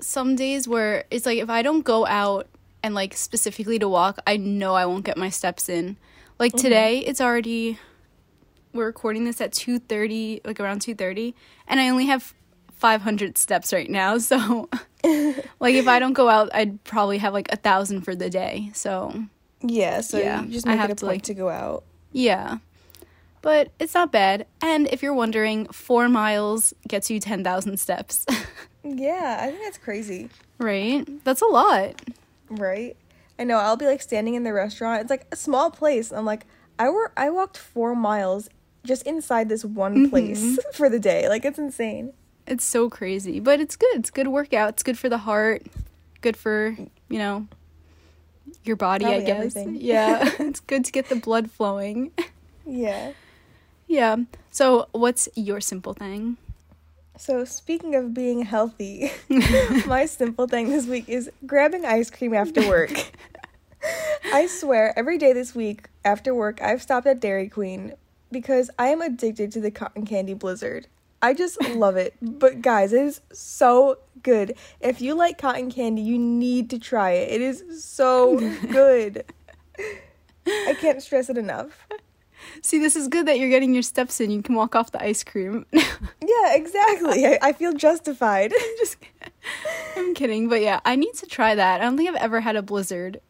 some 0.00 0.36
days 0.36 0.68
where 0.68 1.04
it's 1.10 1.26
like 1.26 1.38
if 1.38 1.50
I 1.50 1.62
don't 1.62 1.82
go 1.82 2.06
out 2.06 2.46
and 2.82 2.94
like 2.94 3.16
specifically 3.16 3.78
to 3.78 3.88
walk, 3.88 4.18
I 4.26 4.36
know 4.36 4.74
I 4.74 4.86
won't 4.86 5.04
get 5.04 5.16
my 5.16 5.30
steps 5.30 5.68
in. 5.68 5.96
Like 6.38 6.52
mm-hmm. 6.52 6.62
today, 6.62 6.98
it's 6.98 7.20
already 7.20 7.78
we're 8.74 8.86
recording 8.86 9.24
this 9.24 9.40
at 9.40 9.52
2:30, 9.52 10.44
like 10.44 10.60
around 10.60 10.80
2:30, 10.80 11.34
and 11.68 11.80
I 11.80 11.88
only 11.88 12.06
have 12.06 12.34
500 12.72 13.38
steps 13.38 13.72
right 13.72 13.88
now. 13.88 14.18
So, 14.24 14.68
like, 15.60 15.74
if 15.74 15.86
I 15.86 15.98
don't 15.98 16.12
go 16.12 16.28
out, 16.28 16.50
I'd 16.54 16.82
probably 16.84 17.18
have 17.18 17.32
like 17.32 17.52
a 17.52 17.56
thousand 17.56 18.02
for 18.02 18.14
the 18.14 18.30
day. 18.30 18.70
So, 18.74 19.24
yeah. 19.62 20.00
So 20.00 20.18
yeah, 20.18 20.42
you 20.42 20.50
just 20.50 20.66
make 20.66 20.80
it 20.80 20.90
a 20.90 20.94
to, 20.94 21.06
point 21.06 21.16
like, 21.16 21.22
to 21.22 21.34
go 21.34 21.48
out. 21.48 21.84
Yeah, 22.12 22.58
but 23.44 23.70
it's 23.78 23.92
not 23.92 24.10
bad. 24.10 24.46
And 24.62 24.88
if 24.90 25.02
you're 25.02 25.12
wondering, 25.12 25.66
four 25.66 26.08
miles 26.08 26.72
gets 26.88 27.10
you 27.10 27.20
10,000 27.20 27.78
steps. 27.78 28.24
yeah, 28.82 29.38
I 29.38 29.48
think 29.48 29.62
that's 29.62 29.76
crazy. 29.76 30.30
Right? 30.56 31.06
That's 31.24 31.42
a 31.42 31.46
lot. 31.46 32.00
Right? 32.48 32.96
I 33.38 33.44
know. 33.44 33.58
I'll 33.58 33.76
be 33.76 33.84
like 33.84 34.00
standing 34.00 34.32
in 34.32 34.44
the 34.44 34.54
restaurant. 34.54 35.02
It's 35.02 35.10
like 35.10 35.26
a 35.30 35.36
small 35.36 35.70
place. 35.70 36.10
I'm 36.10 36.24
like, 36.24 36.46
I 36.78 36.88
were 36.88 37.12
I 37.18 37.28
walked 37.28 37.58
four 37.58 37.94
miles 37.94 38.48
just 38.82 39.06
inside 39.06 39.50
this 39.50 39.62
one 39.62 39.94
mm-hmm. 39.94 40.10
place 40.10 40.58
for 40.72 40.88
the 40.88 40.98
day. 40.98 41.28
Like 41.28 41.44
it's 41.44 41.58
insane. 41.58 42.14
It's 42.46 42.64
so 42.64 42.88
crazy, 42.88 43.40
but 43.40 43.60
it's 43.60 43.76
good. 43.76 43.96
It's 43.96 44.10
good 44.10 44.28
workout. 44.28 44.70
It's 44.70 44.82
good 44.82 44.98
for 44.98 45.10
the 45.10 45.18
heart. 45.18 45.64
Good 46.22 46.36
for 46.36 46.76
you 47.10 47.18
know 47.18 47.46
your 48.62 48.76
body. 48.76 49.04
Probably 49.04 49.22
I 49.22 49.26
guess. 49.26 49.36
Everything. 49.36 49.76
Yeah, 49.80 50.30
it's 50.38 50.60
good 50.60 50.86
to 50.86 50.92
get 50.92 51.10
the 51.10 51.16
blood 51.16 51.50
flowing. 51.50 52.12
Yeah. 52.64 53.12
Yeah. 53.94 54.16
So, 54.50 54.88
what's 54.90 55.28
your 55.36 55.60
simple 55.60 55.94
thing? 55.94 56.36
So, 57.16 57.44
speaking 57.44 57.94
of 57.94 58.12
being 58.12 58.42
healthy, 58.42 59.12
my 59.86 60.04
simple 60.06 60.48
thing 60.48 60.68
this 60.68 60.88
week 60.88 61.08
is 61.08 61.30
grabbing 61.46 61.84
ice 61.84 62.10
cream 62.10 62.34
after 62.34 62.66
work. 62.66 62.90
I 64.32 64.48
swear, 64.48 64.98
every 64.98 65.16
day 65.16 65.32
this 65.32 65.54
week 65.54 65.90
after 66.04 66.34
work, 66.34 66.60
I've 66.60 66.82
stopped 66.82 67.06
at 67.06 67.20
Dairy 67.20 67.48
Queen 67.48 67.94
because 68.32 68.68
I 68.80 68.88
am 68.88 69.00
addicted 69.00 69.52
to 69.52 69.60
the 69.60 69.70
cotton 69.70 70.04
candy 70.04 70.34
blizzard. 70.34 70.88
I 71.22 71.32
just 71.32 71.62
love 71.68 71.96
it. 71.96 72.14
But 72.20 72.62
guys, 72.62 72.92
it 72.92 73.00
is 73.00 73.20
so 73.32 73.98
good. 74.24 74.56
If 74.80 75.00
you 75.00 75.14
like 75.14 75.38
cotton 75.38 75.70
candy, 75.70 76.02
you 76.02 76.18
need 76.18 76.68
to 76.70 76.80
try 76.80 77.12
it. 77.12 77.30
It 77.30 77.40
is 77.40 77.84
so 77.84 78.40
good. 78.72 79.24
I 80.46 80.76
can't 80.80 81.00
stress 81.00 81.30
it 81.30 81.38
enough. 81.38 81.86
See, 82.62 82.78
this 82.78 82.96
is 82.96 83.08
good 83.08 83.26
that 83.26 83.38
you're 83.38 83.48
getting 83.50 83.74
your 83.74 83.82
steps 83.82 84.20
in. 84.20 84.30
You 84.30 84.42
can 84.42 84.54
walk 84.54 84.74
off 84.74 84.90
the 84.92 85.02
ice 85.02 85.22
cream. 85.24 85.66
yeah, 85.72 86.54
exactly. 86.54 87.26
I, 87.26 87.38
I 87.42 87.52
feel 87.52 87.72
justified. 87.72 88.52
Just, 88.78 88.96
I'm 89.96 90.14
kidding, 90.14 90.48
but 90.48 90.60
yeah, 90.62 90.80
I 90.84 90.96
need 90.96 91.14
to 91.14 91.26
try 91.26 91.54
that. 91.54 91.80
I 91.80 91.84
don't 91.84 91.96
think 91.96 92.08
I've 92.10 92.16
ever 92.22 92.40
had 92.40 92.56
a 92.56 92.62
blizzard. 92.62 93.20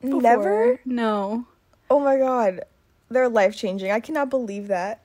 Before. 0.00 0.20
Never? 0.20 0.80
No. 0.84 1.46
Oh 1.90 2.00
my 2.00 2.16
god, 2.18 2.60
they're 3.08 3.28
life 3.28 3.56
changing. 3.56 3.90
I 3.90 4.00
cannot 4.00 4.28
believe 4.30 4.68
that. 4.68 5.00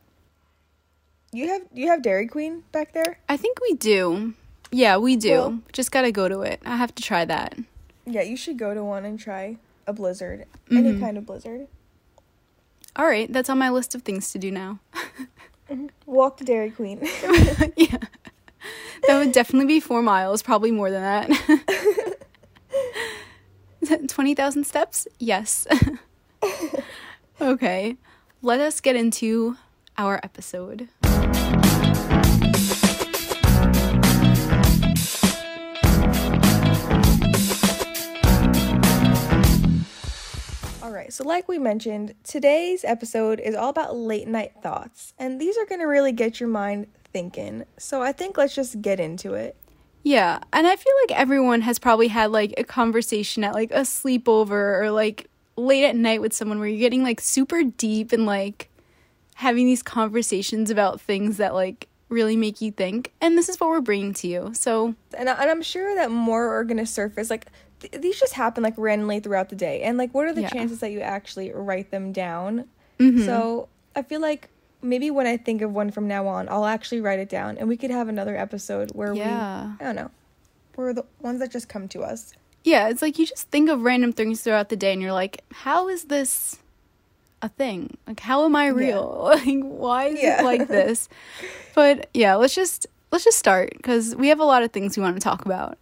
You 1.31 1.47
have 1.47 1.61
you 1.73 1.87
have 1.87 2.01
Dairy 2.01 2.27
Queen 2.27 2.63
back 2.71 2.93
there? 2.93 3.19
I 3.29 3.37
think 3.37 3.59
we 3.61 3.73
do. 3.75 4.33
Yeah, 4.71 4.97
we 4.97 5.15
do. 5.15 5.31
Well- 5.31 5.59
Just 5.73 5.91
gotta 5.91 6.11
go 6.11 6.27
to 6.27 6.41
it. 6.41 6.61
I 6.65 6.75
have 6.75 6.93
to 6.95 7.03
try 7.03 7.23
that. 7.25 7.57
Yeah, 8.05 8.23
you 8.23 8.35
should 8.35 8.57
go 8.57 8.73
to 8.73 8.83
one 8.83 9.05
and 9.05 9.19
try 9.19 9.57
a 9.87 9.93
blizzard. 9.93 10.45
Any 10.71 10.93
Mhm. 10.93 10.99
kind 10.99 11.17
of 11.17 11.25
blizzard. 11.25 11.67
All 12.95 13.05
right, 13.05 13.31
that's 13.31 13.49
on 13.49 13.57
my 13.57 13.69
list 13.69 13.95
of 13.95 14.01
things 14.01 14.31
to 14.31 14.39
do 14.39 14.51
now. 14.51 14.79
Walk 16.05 16.37
to 16.37 16.43
Dairy 16.43 16.71
Queen. 16.71 16.99
yeah. 17.77 17.97
That 19.07 19.19
would 19.19 19.31
definitely 19.31 19.67
be 19.67 19.79
four 19.79 20.01
miles, 20.01 20.41
probably 20.41 20.71
more 20.71 20.91
than 20.91 21.01
that. 21.01 22.15
20,000 24.09 24.65
steps? 24.65 25.07
Yes. 25.19 25.65
okay, 27.41 27.95
let 28.41 28.59
us 28.59 28.81
get 28.81 28.95
into 28.95 29.55
our 29.97 30.19
episode. 30.23 30.89
All 40.89 40.95
right, 40.95 41.13
so 41.13 41.23
like 41.23 41.47
we 41.47 41.59
mentioned, 41.59 42.15
today's 42.23 42.83
episode 42.83 43.39
is 43.39 43.53
all 43.53 43.69
about 43.69 43.95
late 43.95 44.27
night 44.27 44.53
thoughts, 44.63 45.13
and 45.19 45.39
these 45.39 45.55
are 45.55 45.65
going 45.67 45.81
to 45.81 45.85
really 45.85 46.11
get 46.11 46.39
your 46.39 46.49
mind 46.49 46.87
thinking. 47.13 47.63
So 47.77 48.01
I 48.01 48.11
think 48.11 48.39
let's 48.39 48.55
just 48.55 48.81
get 48.81 48.99
into 48.99 49.35
it. 49.35 49.55
Yeah, 50.01 50.39
and 50.51 50.65
I 50.65 50.75
feel 50.75 50.93
like 51.03 51.15
everyone 51.15 51.61
has 51.61 51.77
probably 51.77 52.07
had 52.07 52.31
like 52.31 52.55
a 52.57 52.63
conversation 52.63 53.43
at 53.43 53.53
like 53.53 53.69
a 53.69 53.81
sleepover 53.81 54.81
or 54.81 54.89
like 54.89 55.29
late 55.55 55.85
at 55.85 55.95
night 55.95 56.21
with 56.21 56.33
someone 56.33 56.57
where 56.57 56.67
you're 56.67 56.79
getting 56.79 57.03
like 57.03 57.21
super 57.21 57.61
deep 57.61 58.11
and 58.11 58.25
like 58.25 58.71
having 59.35 59.67
these 59.67 59.83
conversations 59.83 60.71
about 60.71 60.99
things 60.99 61.37
that 61.37 61.53
like 61.53 61.87
really 62.09 62.35
make 62.35 62.61
you 62.61 62.71
think. 62.71 63.13
And 63.21 63.37
this 63.37 63.47
is 63.47 63.59
what 63.59 63.69
we're 63.69 63.79
bringing 63.79 64.15
to 64.15 64.27
you. 64.27 64.51
So, 64.55 64.95
And, 65.15 65.29
I, 65.29 65.39
and 65.39 65.51
I'm 65.51 65.61
sure 65.61 65.93
that 65.93 66.09
more 66.09 66.49
are 66.49 66.63
going 66.63 66.77
to 66.77 66.87
surface. 66.87 67.29
Like, 67.29 67.45
th- 67.79 67.93
these 68.01 68.19
just 68.19 68.33
happen 68.33 68.63
like 68.63 68.73
randomly 68.77 69.19
throughout 69.19 69.49
the 69.49 69.55
day. 69.55 69.81
And 69.81 69.97
like, 69.97 70.13
what 70.13 70.25
are 70.25 70.33
the 70.33 70.41
Yeah. 70.41 70.49
chances 70.49 70.79
that 70.79 70.91
you 70.91 71.01
actually 71.01 71.51
write 71.51 71.91
them 71.91 72.11
down? 72.11 72.65
mhm. 72.99 73.25
So 73.25 73.69
I 73.95 74.01
feel 74.01 74.21
like 74.21 74.49
maybe 74.81 75.11
when 75.11 75.27
I 75.27 75.37
think 75.37 75.61
of 75.61 75.73
one 75.73 75.91
from 75.91 76.07
now 76.07 76.27
on, 76.27 76.47
I'll 76.49 76.65
actually 76.65 77.01
write 77.01 77.19
it 77.19 77.29
down, 77.29 77.57
and 77.57 77.67
we 77.67 77.75
could 77.77 77.91
have 77.91 78.07
another 78.07 78.35
episode 78.37 78.91
where 78.93 79.13
Yeah. 79.13 79.65
we, 79.77 79.85
I 79.85 79.87
don't 79.87 79.95
know, 79.95 80.11
where 80.75 80.93
the 80.93 81.03
ones 81.21 81.39
that 81.39 81.51
just 81.51 81.67
come 81.69 81.87
to 81.89 82.01
us. 82.03 82.33
yeah, 82.63 82.89
it's 82.89 83.01
like 83.01 83.17
you 83.17 83.25
just 83.25 83.49
think 83.49 83.69
of 83.69 83.81
random 83.83 84.11
things 84.13 84.41
throughout 84.41 84.67
the 84.69 84.75
day 84.75 84.91
and 84.93 85.01
you're 85.01 85.13
like, 85.13 85.43
how 85.51 85.87
is 85.87 86.05
this 86.05 86.59
a 87.41 87.47
thing? 87.49 87.97
Like 88.05 88.19
how 88.19 88.43
am 88.45 88.53
I 88.55 88.67
real? 88.67 89.31
Like 89.45 89.61
why 89.63 90.05
is 90.07 90.21
Yeah. 90.21 90.41
it 90.41 90.43
like 90.43 90.67
this? 90.67 91.07
But 91.73 92.09
yeah, 92.13 92.35
let's 92.35 92.53
just 92.53 92.85
let's 93.11 93.23
just 93.23 93.39
start 93.39 93.69
cuz 93.81 94.13
we 94.15 94.27
have 94.27 94.41
a 94.41 94.43
lot 94.45 94.61
of 94.63 94.71
things 94.73 94.97
we 94.97 95.03
want 95.03 95.15
to 95.15 95.21
talk 95.21 95.45
about. 95.45 95.77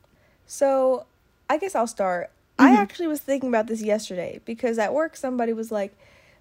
So 0.45 1.05
I 1.49 1.57
guess 1.57 1.75
I'll 1.75 1.87
start. 1.87 2.31
Mm-hmm. 2.57 2.73
I 2.77 2.81
actually 2.81 3.07
was 3.07 3.19
thinking 3.19 3.49
about 3.49 3.67
this 3.67 3.81
yesterday 3.81 4.41
because 4.45 4.77
at 4.77 4.93
work 4.93 5.15
somebody 5.15 5.53
was 5.53 5.71
like, 5.71 5.97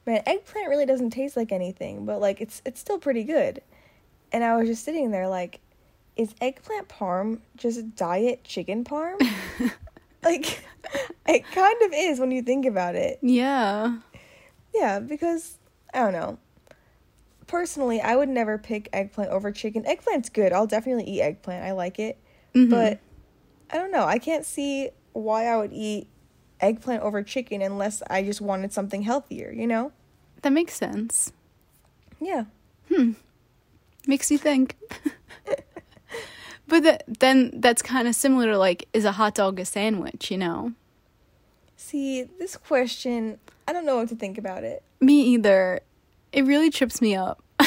"Man, 0.07 0.23
eggplant 0.27 0.69
really 0.69 0.87
doesn't 0.87 1.11
taste 1.11 1.37
like 1.37 1.53
anything, 1.53 2.07
but 2.07 2.21
like 2.21 2.41
it's 2.41 2.63
it's 2.65 2.81
still 2.81 2.99
pretty 2.99 3.25
good." 3.25 3.63
And 4.33 4.43
I 4.43 4.57
was 4.57 4.69
just 4.69 4.85
sitting 4.85 5.11
there 5.11 5.29
like, 5.29 5.61
"Is 6.17 6.35
eggplant 6.41 6.89
parm 6.89 7.41
just 7.57 7.95
diet 7.97 8.45
chicken 8.45 8.85
parm?" 8.85 9.21
like 10.25 10.63
it 11.29 11.45
kind 11.53 11.83
of 11.83 11.93
is 11.95 12.19
when 12.19 12.31
you 12.31 12.43
think 12.43 12.67
about 12.67 12.95
it. 12.95 13.19
Yeah. 13.23 13.99
Yeah, 14.75 14.99
because 15.01 15.59
I 15.95 16.01
don't 16.01 16.13
know. 16.13 16.39
Personally, 17.47 18.01
I 18.01 18.17
would 18.17 18.29
never 18.29 18.59
pick 18.59 18.89
eggplant 18.93 19.31
over 19.31 19.53
chicken. 19.53 19.85
Eggplant's 19.85 20.29
good. 20.29 20.53
I'll 20.53 20.67
definitely 20.67 21.05
eat 21.05 21.21
eggplant. 21.23 21.65
I 21.65 21.73
like 21.73 21.99
it. 21.99 22.19
Mhm. 22.55 22.71
But 22.71 22.99
I 23.71 23.79
don't 23.79 23.93
know. 23.93 24.05
I 24.05 24.19
can't 24.19 24.45
see 24.45 24.91
why 25.23 25.47
I 25.47 25.57
would 25.57 25.73
eat 25.73 26.09
eggplant 26.61 27.03
over 27.03 27.23
chicken 27.23 27.63
unless 27.63 28.03
I 28.09 28.23
just 28.23 28.41
wanted 28.41 28.73
something 28.73 29.03
healthier, 29.03 29.51
you 29.53 29.67
know? 29.67 29.93
that 30.43 30.51
makes 30.51 30.75
sense. 30.75 31.33
Yeah. 32.21 32.45
Hmm. 32.93 33.13
Makes 34.07 34.31
you 34.31 34.39
think. 34.39 34.77
but 36.69 36.81
th- 36.81 37.01
then 37.07 37.51
that's 37.55 37.83
kind 37.83 38.07
of 38.07 38.15
similar 38.15 38.47
to 38.53 38.59
like, 38.59 38.87
is 38.93 39.05
a 39.05 39.13
hot 39.13 39.35
dog 39.35 39.59
a 39.59 39.65
sandwich, 39.65 40.31
you 40.31 40.39
know? 40.39 40.73
See, 41.77 42.23
this 42.23 42.57
question, 42.57 43.39
I 43.67 43.73
don't 43.73 43.85
know 43.87 43.97
what 43.97 44.09
to 44.11 44.15
think 44.17 44.39
about 44.39 44.63
it. 44.63 44.85
Me 45.01 45.23
either. 45.35 45.81
It 46.33 46.45
really 46.45 46.71
trips 46.71 47.01
me 47.01 47.17
up. 47.17 47.43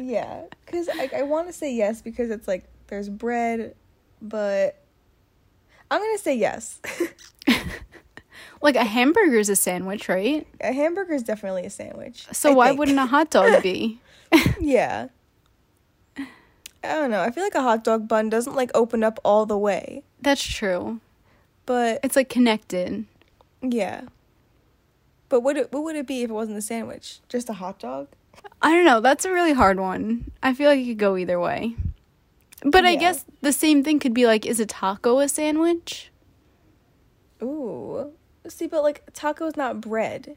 Yeah. 0.00 0.42
Because 0.64 0.88
I, 0.88 1.10
I 1.16 1.22
want 1.22 1.46
to 1.46 1.52
say 1.52 1.72
yes 1.74 2.02
because 2.02 2.30
it's 2.30 2.46
like 2.46 2.64
there's 2.88 3.08
bread, 3.08 3.74
but 4.20 4.82
I'm 5.90 6.00
going 6.00 6.16
to 6.16 6.22
say 6.22 6.36
yes. 6.36 6.80
like 8.62 8.76
a 8.76 8.84
hamburger 8.84 9.38
is 9.38 9.48
a 9.48 9.56
sandwich, 9.56 10.08
right? 10.08 10.46
a 10.60 10.72
hamburger 10.72 11.14
is 11.14 11.22
definitely 11.22 11.64
a 11.66 11.70
sandwich. 11.70 12.26
So 12.32 12.50
I 12.50 12.54
why 12.54 12.66
think. 12.68 12.78
wouldn't 12.80 12.98
a 12.98 13.06
hot 13.06 13.30
dog 13.30 13.62
be? 13.62 14.00
Yeah. 14.60 15.08
I 16.18 16.24
don't 16.82 17.10
know. 17.10 17.20
I 17.22 17.30
feel 17.30 17.42
like 17.44 17.54
a 17.54 17.62
hot 17.62 17.84
dog 17.84 18.06
bun 18.08 18.28
doesn't 18.28 18.54
like 18.54 18.70
open 18.74 19.02
up 19.04 19.18
all 19.24 19.46
the 19.46 19.56
way. 19.58 20.02
That's 20.20 20.42
true. 20.44 21.00
But 21.64 22.00
It's 22.02 22.16
like 22.16 22.28
connected. 22.28 23.06
yeah. 23.62 24.02
But 25.28 25.40
what 25.40 25.56
it, 25.56 25.72
what 25.72 25.82
would 25.84 25.96
it 25.96 26.06
be 26.06 26.22
if 26.22 26.30
it 26.30 26.32
wasn't 26.32 26.58
a 26.58 26.62
sandwich? 26.62 27.20
Just 27.28 27.48
a 27.48 27.54
hot 27.54 27.78
dog? 27.80 28.08
I 28.62 28.72
don't 28.72 28.84
know. 28.84 29.00
That's 29.00 29.24
a 29.24 29.32
really 29.32 29.52
hard 29.52 29.80
one. 29.80 30.30
I 30.42 30.54
feel 30.54 30.68
like 30.70 30.78
it 30.80 30.86
could 30.86 30.98
go 30.98 31.16
either 31.16 31.40
way. 31.40 31.74
But 32.62 32.84
I 32.84 32.96
guess 32.96 33.24
the 33.42 33.52
same 33.52 33.84
thing 33.84 33.98
could 33.98 34.14
be 34.14 34.26
like, 34.26 34.46
is 34.46 34.60
a 34.60 34.66
taco 34.66 35.18
a 35.18 35.28
sandwich? 35.28 36.10
Ooh. 37.42 38.12
See, 38.48 38.66
but 38.66 38.82
like 38.82 39.02
taco's 39.12 39.56
not 39.56 39.80
bread. 39.80 40.36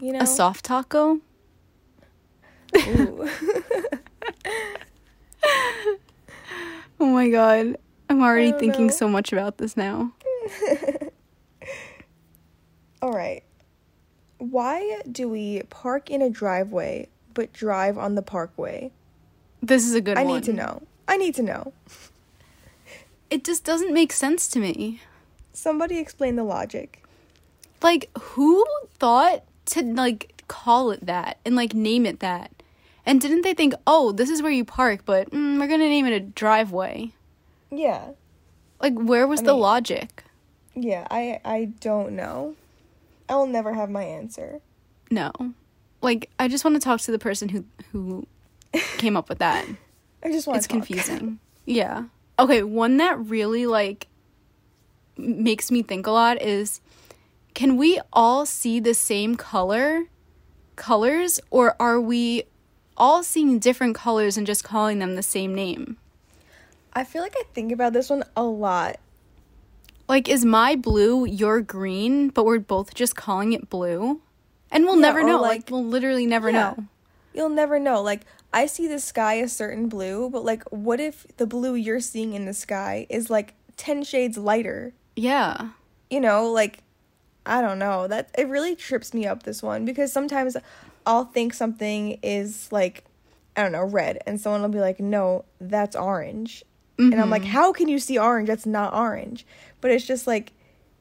You 0.00 0.12
know? 0.12 0.20
A 0.20 0.26
soft 0.26 0.64
taco? 0.64 1.20
Ooh. 2.76 3.28
Oh 7.00 7.06
my 7.06 7.30
god. 7.30 7.78
I'm 8.10 8.22
already 8.22 8.52
thinking 8.52 8.88
know. 8.88 8.92
so 8.92 9.08
much 9.08 9.32
about 9.32 9.56
this 9.56 9.76
now. 9.76 10.12
All 13.02 13.12
right. 13.12 13.42
Why 14.36 15.00
do 15.10 15.28
we 15.28 15.62
park 15.70 16.10
in 16.10 16.20
a 16.20 16.28
driveway 16.28 17.08
but 17.32 17.54
drive 17.54 17.96
on 17.96 18.16
the 18.16 18.22
parkway? 18.22 18.92
This 19.62 19.86
is 19.86 19.94
a 19.94 20.02
good 20.02 20.18
I 20.18 20.24
one. 20.24 20.34
need 20.34 20.44
to 20.44 20.52
know. 20.52 20.82
I 21.10 21.16
need 21.16 21.34
to 21.34 21.42
know. 21.42 21.72
It 23.28 23.44
just 23.44 23.64
doesn't 23.64 23.92
make 23.92 24.12
sense 24.12 24.48
to 24.48 24.58
me. 24.60 25.00
Somebody 25.52 25.98
explain 25.98 26.36
the 26.36 26.44
logic. 26.44 27.02
Like, 27.82 28.10
who 28.18 28.64
thought 28.98 29.42
to, 29.66 29.82
like, 29.82 30.42
call 30.48 30.90
it 30.90 31.04
that 31.06 31.38
and, 31.44 31.56
like, 31.56 31.74
name 31.74 32.06
it 32.06 32.20
that? 32.20 32.50
And 33.04 33.20
didn't 33.20 33.42
they 33.42 33.54
think, 33.54 33.74
oh, 33.86 34.12
this 34.12 34.30
is 34.30 34.40
where 34.42 34.52
you 34.52 34.64
park, 34.64 35.00
but 35.04 35.30
mm, 35.30 35.58
we're 35.58 35.66
gonna 35.66 35.78
name 35.88 36.06
it 36.06 36.12
a 36.12 36.20
driveway? 36.20 37.10
Yeah. 37.70 38.10
Like, 38.80 38.94
where 38.94 39.26
was 39.26 39.40
I 39.40 39.44
the 39.46 39.52
mean- 39.52 39.60
logic? 39.62 40.24
Yeah, 40.76 41.06
I 41.10 41.40
I 41.44 41.64
don't 41.80 42.12
know. 42.14 42.54
I 43.28 43.34
will 43.34 43.48
never 43.48 43.74
have 43.74 43.90
my 43.90 44.04
answer. 44.04 44.60
No. 45.10 45.32
Like, 46.00 46.30
I 46.38 46.46
just 46.46 46.64
want 46.64 46.76
to 46.76 46.80
talk 46.80 47.00
to 47.02 47.10
the 47.10 47.18
person 47.18 47.48
who 47.48 47.64
who 47.90 48.26
came 48.98 49.16
up 49.16 49.28
with 49.28 49.38
that. 49.38 49.66
I 50.22 50.30
just 50.30 50.46
want 50.46 50.58
it's 50.58 50.66
talk. 50.66 50.76
confusing. 50.76 51.38
yeah. 51.64 52.04
Okay, 52.38 52.62
one 52.62 52.96
that 52.98 53.18
really 53.18 53.66
like 53.66 54.06
makes 55.16 55.70
me 55.70 55.82
think 55.82 56.06
a 56.06 56.10
lot 56.10 56.40
is 56.40 56.80
can 57.54 57.76
we 57.76 58.00
all 58.12 58.46
see 58.46 58.80
the 58.80 58.94
same 58.94 59.34
color 59.34 60.04
colors 60.76 61.40
or 61.50 61.76
are 61.80 62.00
we 62.00 62.44
all 62.96 63.22
seeing 63.22 63.58
different 63.58 63.94
colors 63.94 64.36
and 64.38 64.46
just 64.46 64.64
calling 64.64 64.98
them 64.98 65.16
the 65.16 65.22
same 65.22 65.54
name? 65.54 65.96
I 66.92 67.04
feel 67.04 67.22
like 67.22 67.34
I 67.38 67.44
think 67.52 67.72
about 67.72 67.92
this 67.92 68.10
one 68.10 68.24
a 68.36 68.42
lot. 68.44 68.98
Like 70.08 70.28
is 70.28 70.44
my 70.44 70.76
blue 70.76 71.24
your 71.26 71.60
green, 71.60 72.28
but 72.30 72.44
we're 72.46 72.58
both 72.58 72.94
just 72.94 73.14
calling 73.16 73.52
it 73.52 73.68
blue? 73.68 74.20
And 74.70 74.84
we'll 74.84 74.94
Yeah, 74.96 75.02
never 75.02 75.22
know. 75.22 75.40
like- 75.40 75.50
Like, 75.62 75.70
we'll 75.70 75.84
literally 75.84 76.26
never 76.26 76.50
Yeah. 76.50 76.74
know. 76.76 76.84
You'll 77.32 77.48
never 77.48 77.78
know. 77.78 78.02
Like 78.02 78.22
I 78.52 78.66
see 78.66 78.86
the 78.86 78.98
sky 78.98 79.34
a 79.34 79.48
certain 79.48 79.88
blue, 79.88 80.28
but 80.30 80.44
like 80.44 80.64
what 80.70 81.00
if 81.00 81.26
the 81.36 81.46
blue 81.46 81.74
you're 81.74 82.00
seeing 82.00 82.34
in 82.34 82.44
the 82.44 82.54
sky 82.54 83.06
is 83.08 83.30
like 83.30 83.54
10 83.76 84.04
shades 84.04 84.36
lighter? 84.36 84.92
Yeah. 85.16 85.70
You 86.10 86.20
know, 86.20 86.50
like 86.50 86.82
I 87.46 87.60
don't 87.60 87.78
know. 87.78 88.06
That 88.06 88.30
it 88.36 88.48
really 88.48 88.76
trips 88.76 89.14
me 89.14 89.26
up 89.26 89.42
this 89.42 89.62
one 89.62 89.84
because 89.84 90.12
sometimes 90.12 90.56
I'll 91.06 91.24
think 91.24 91.54
something 91.54 92.18
is 92.22 92.70
like 92.70 93.04
I 93.56 93.62
don't 93.62 93.72
know, 93.72 93.84
red 93.84 94.22
and 94.26 94.40
someone 94.40 94.62
will 94.62 94.68
be 94.68 94.80
like, 94.80 95.00
"No, 95.00 95.44
that's 95.60 95.96
orange." 95.96 96.64
And 96.98 97.18
I'm 97.18 97.30
like, 97.30 97.42
mm-hmm. 97.42 97.52
"How 97.52 97.72
can 97.72 97.88
you 97.88 97.98
see 97.98 98.18
orange? 98.18 98.48
That's 98.48 98.66
not 98.66 98.92
orange." 98.92 99.46
But 99.80 99.90
it's 99.90 100.06
just 100.06 100.26
like 100.26 100.52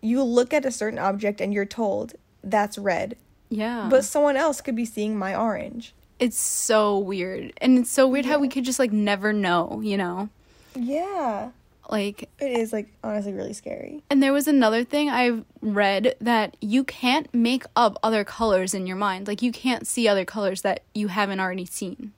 you 0.02 0.24
look 0.24 0.54
at 0.54 0.66
a 0.66 0.72
certain 0.72 0.98
object 0.98 1.42
and 1.42 1.54
you're 1.54 1.66
told 1.66 2.14
that's 2.44 2.78
red. 2.78 3.18
Yeah. 3.50 3.88
But 3.90 4.06
someone 4.06 4.38
else 4.38 4.62
could 4.62 4.76
be 4.76 4.86
seeing 4.86 5.18
my 5.18 5.36
orange. 5.36 5.94
It's 6.20 6.38
so 6.38 6.98
weird. 6.98 7.54
And 7.58 7.80
it's 7.80 7.92
so 7.92 8.08
weird 8.08 8.26
how 8.26 8.40
we 8.40 8.50
could 8.50 8.66
just 8.66 8.80
like 8.80 8.92
never 8.92 9.34
know, 9.34 9.82
you 9.82 9.98
know? 9.98 10.30
Yeah. 10.76 11.52
Like 11.90 12.30
It 12.40 12.52
is 12.52 12.72
like 12.72 12.94
honestly 13.04 13.34
really 13.34 13.54
scary. 13.54 14.04
And 14.10 14.22
there 14.22 14.34
was 14.34 14.48
another 14.48 14.84
thing 14.84 15.10
I've 15.10 15.44
read 15.62 16.16
that 16.22 16.56
you 16.62 16.84
can't 16.84 17.34
make 17.34 17.64
up 17.76 17.98
other 18.04 18.24
colors 18.24 18.74
in 18.74 18.86
your 18.86 18.98
mind. 18.98 19.28
Like 19.28 19.42
you 19.42 19.52
can't 19.52 19.88
see 19.88 20.08
other 20.08 20.26
colors 20.26 20.62
that 20.62 20.84
you 20.94 21.08
haven't 21.08 21.40
already 21.40 21.66
seen. 21.66 22.14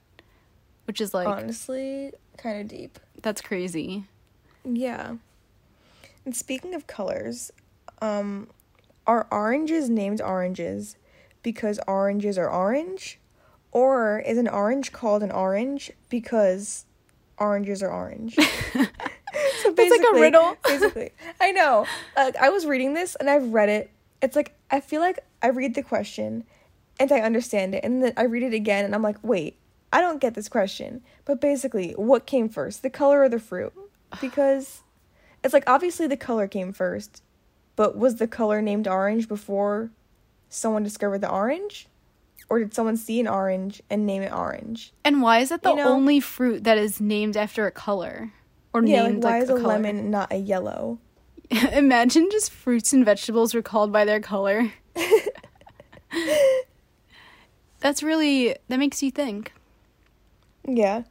Which 0.84 1.00
is 1.00 1.14
like 1.14 1.28
honestly 1.28 2.12
kind 2.36 2.60
of 2.60 2.68
deep. 2.68 2.98
that's 3.22 3.40
crazy. 3.40 4.04
Yeah. 4.64 5.16
And 6.24 6.36
speaking 6.36 6.74
of 6.74 6.86
colors, 6.86 7.50
um 8.00 8.48
are 9.06 9.26
oranges 9.30 9.88
named 9.88 10.20
oranges 10.20 10.96
because 11.42 11.80
oranges 11.88 12.36
are 12.36 12.50
orange 12.50 13.18
or 13.72 14.20
is 14.20 14.38
an 14.38 14.48
orange 14.48 14.92
called 14.92 15.22
an 15.22 15.32
orange 15.32 15.90
because 16.08 16.84
oranges 17.38 17.82
are 17.82 17.90
orange? 17.90 18.34
so 18.72 19.72
That's 19.72 19.90
like 19.90 20.06
a 20.14 20.20
riddle. 20.20 20.56
basically, 20.64 21.10
I 21.40 21.50
know. 21.52 21.86
Like 22.16 22.36
I 22.36 22.50
was 22.50 22.66
reading 22.66 22.94
this 22.94 23.16
and 23.16 23.28
I've 23.28 23.52
read 23.52 23.68
it. 23.68 23.90
It's 24.20 24.36
like 24.36 24.54
I 24.70 24.80
feel 24.80 25.00
like 25.00 25.18
I 25.42 25.48
read 25.48 25.74
the 25.74 25.82
question 25.82 26.44
and 27.00 27.10
I 27.10 27.20
understand 27.20 27.74
it, 27.74 27.82
and 27.82 28.02
then 28.02 28.12
I 28.16 28.24
read 28.24 28.42
it 28.42 28.54
again 28.54 28.84
and 28.84 28.94
I'm 28.94 29.02
like, 29.02 29.16
wait, 29.22 29.58
I 29.92 30.00
don't 30.00 30.20
get 30.20 30.34
this 30.34 30.48
question. 30.48 31.02
But 31.24 31.40
basically, 31.40 31.92
what 31.92 32.26
came 32.26 32.48
first, 32.48 32.82
the 32.82 32.90
color 32.90 33.22
or 33.22 33.28
the 33.28 33.40
fruit? 33.40 33.72
Because 34.20 34.82
it's 35.42 35.54
like 35.54 35.64
obviously 35.66 36.06
the 36.06 36.18
color 36.18 36.46
came 36.46 36.74
first, 36.74 37.22
but 37.76 37.96
was 37.96 38.16
the 38.16 38.28
color 38.28 38.60
named 38.60 38.86
orange 38.86 39.26
before 39.26 39.90
someone 40.50 40.82
discovered 40.82 41.22
the 41.22 41.30
orange? 41.30 41.88
Or 42.48 42.58
did 42.58 42.74
someone 42.74 42.96
see 42.96 43.20
an 43.20 43.28
orange 43.28 43.82
and 43.90 44.04
name 44.06 44.22
it 44.22 44.32
orange? 44.32 44.92
And 45.04 45.22
why 45.22 45.38
is 45.38 45.48
that 45.50 45.62
the 45.62 45.70
You 45.70 45.76
know- 45.76 45.88
only 45.88 46.20
fruit 46.20 46.64
that 46.64 46.78
is 46.78 47.00
named 47.00 47.36
after 47.36 47.66
a 47.66 47.70
color? 47.70 48.32
Or 48.74 48.82
Yeah, 48.84 49.02
like 49.02 49.10
named 49.12 49.24
why 49.24 49.30
like 49.30 49.42
is 49.44 49.50
a 49.50 49.54
color? 49.54 49.68
lemon 49.68 50.10
not 50.10 50.32
a 50.32 50.36
yellow? 50.36 50.98
Imagine 51.72 52.28
just 52.30 52.50
fruits 52.50 52.92
and 52.92 53.04
vegetables 53.04 53.54
were 53.54 53.62
called 53.62 53.92
by 53.92 54.04
their 54.04 54.20
color. 54.20 54.72
That's 57.80 58.02
really 58.02 58.56
that 58.68 58.78
makes 58.78 59.02
you 59.02 59.10
think. 59.10 59.52
Yeah. 60.66 61.02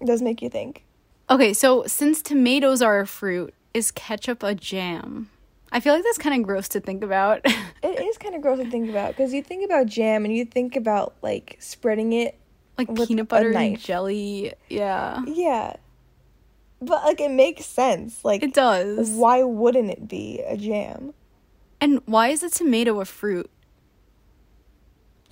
It 0.00 0.06
does 0.06 0.22
make 0.22 0.40
you 0.42 0.48
think. 0.48 0.84
Okay, 1.30 1.52
so 1.52 1.84
since 1.86 2.22
tomatoes 2.22 2.82
are 2.82 3.00
a 3.00 3.06
fruit, 3.06 3.54
is 3.74 3.90
ketchup 3.90 4.42
a 4.42 4.54
jam? 4.54 5.30
I 5.72 5.80
feel 5.80 5.94
like 5.94 6.04
that's 6.04 6.18
kind 6.18 6.38
of 6.38 6.46
gross 6.46 6.68
to 6.68 6.80
think 6.80 7.02
about. 7.02 7.44
It 7.84 8.00
is 8.00 8.16
kind 8.16 8.36
of 8.36 8.42
gross 8.42 8.60
to 8.60 8.70
think 8.70 8.88
about 8.88 9.08
because 9.08 9.34
you 9.34 9.42
think 9.42 9.64
about 9.64 9.86
jam 9.86 10.24
and 10.24 10.32
you 10.32 10.44
think 10.44 10.76
about 10.76 11.14
like 11.20 11.56
spreading 11.58 12.12
it. 12.12 12.38
like 12.78 12.94
peanut 12.94 13.26
butter 13.26 13.50
and 13.50 13.76
jelly. 13.76 14.52
Yeah. 14.68 15.24
Yeah. 15.26 15.74
But 16.80 17.02
like 17.02 17.20
it 17.20 17.32
makes 17.32 17.66
sense. 17.66 18.24
Like 18.24 18.44
It 18.44 18.54
does. 18.54 19.10
why 19.10 19.42
wouldn't 19.42 19.90
it 19.90 20.06
be 20.06 20.40
a 20.46 20.56
jam? 20.56 21.12
And 21.80 22.00
why 22.06 22.28
is 22.28 22.44
a 22.44 22.50
tomato 22.50 23.00
a 23.00 23.04
fruit? 23.04 23.50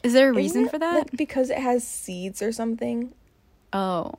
Is 0.03 0.13
there 0.13 0.31
a 0.31 0.33
reason 0.33 0.65
it, 0.65 0.73
for 0.73 0.79
that? 0.81 0.95
Like, 0.95 1.11
because 1.13 1.51
it 1.51 1.59
has 1.59 1.87
seeds 1.87 2.43
or 2.43 2.51
something. 2.51 3.13
oh. 3.73 4.13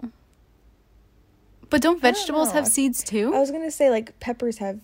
But 1.70 1.82
don't 1.82 1.96
don't 1.96 2.02
vegetables 2.02 2.54
have 2.54 2.68
seeds 2.68 3.04
too? 3.04 3.34
I 3.34 3.40
was 3.40 3.52
gonna 3.52 3.72
say 3.72 3.90
like 3.90 4.18
peppers 4.22 4.60
have 4.60 4.80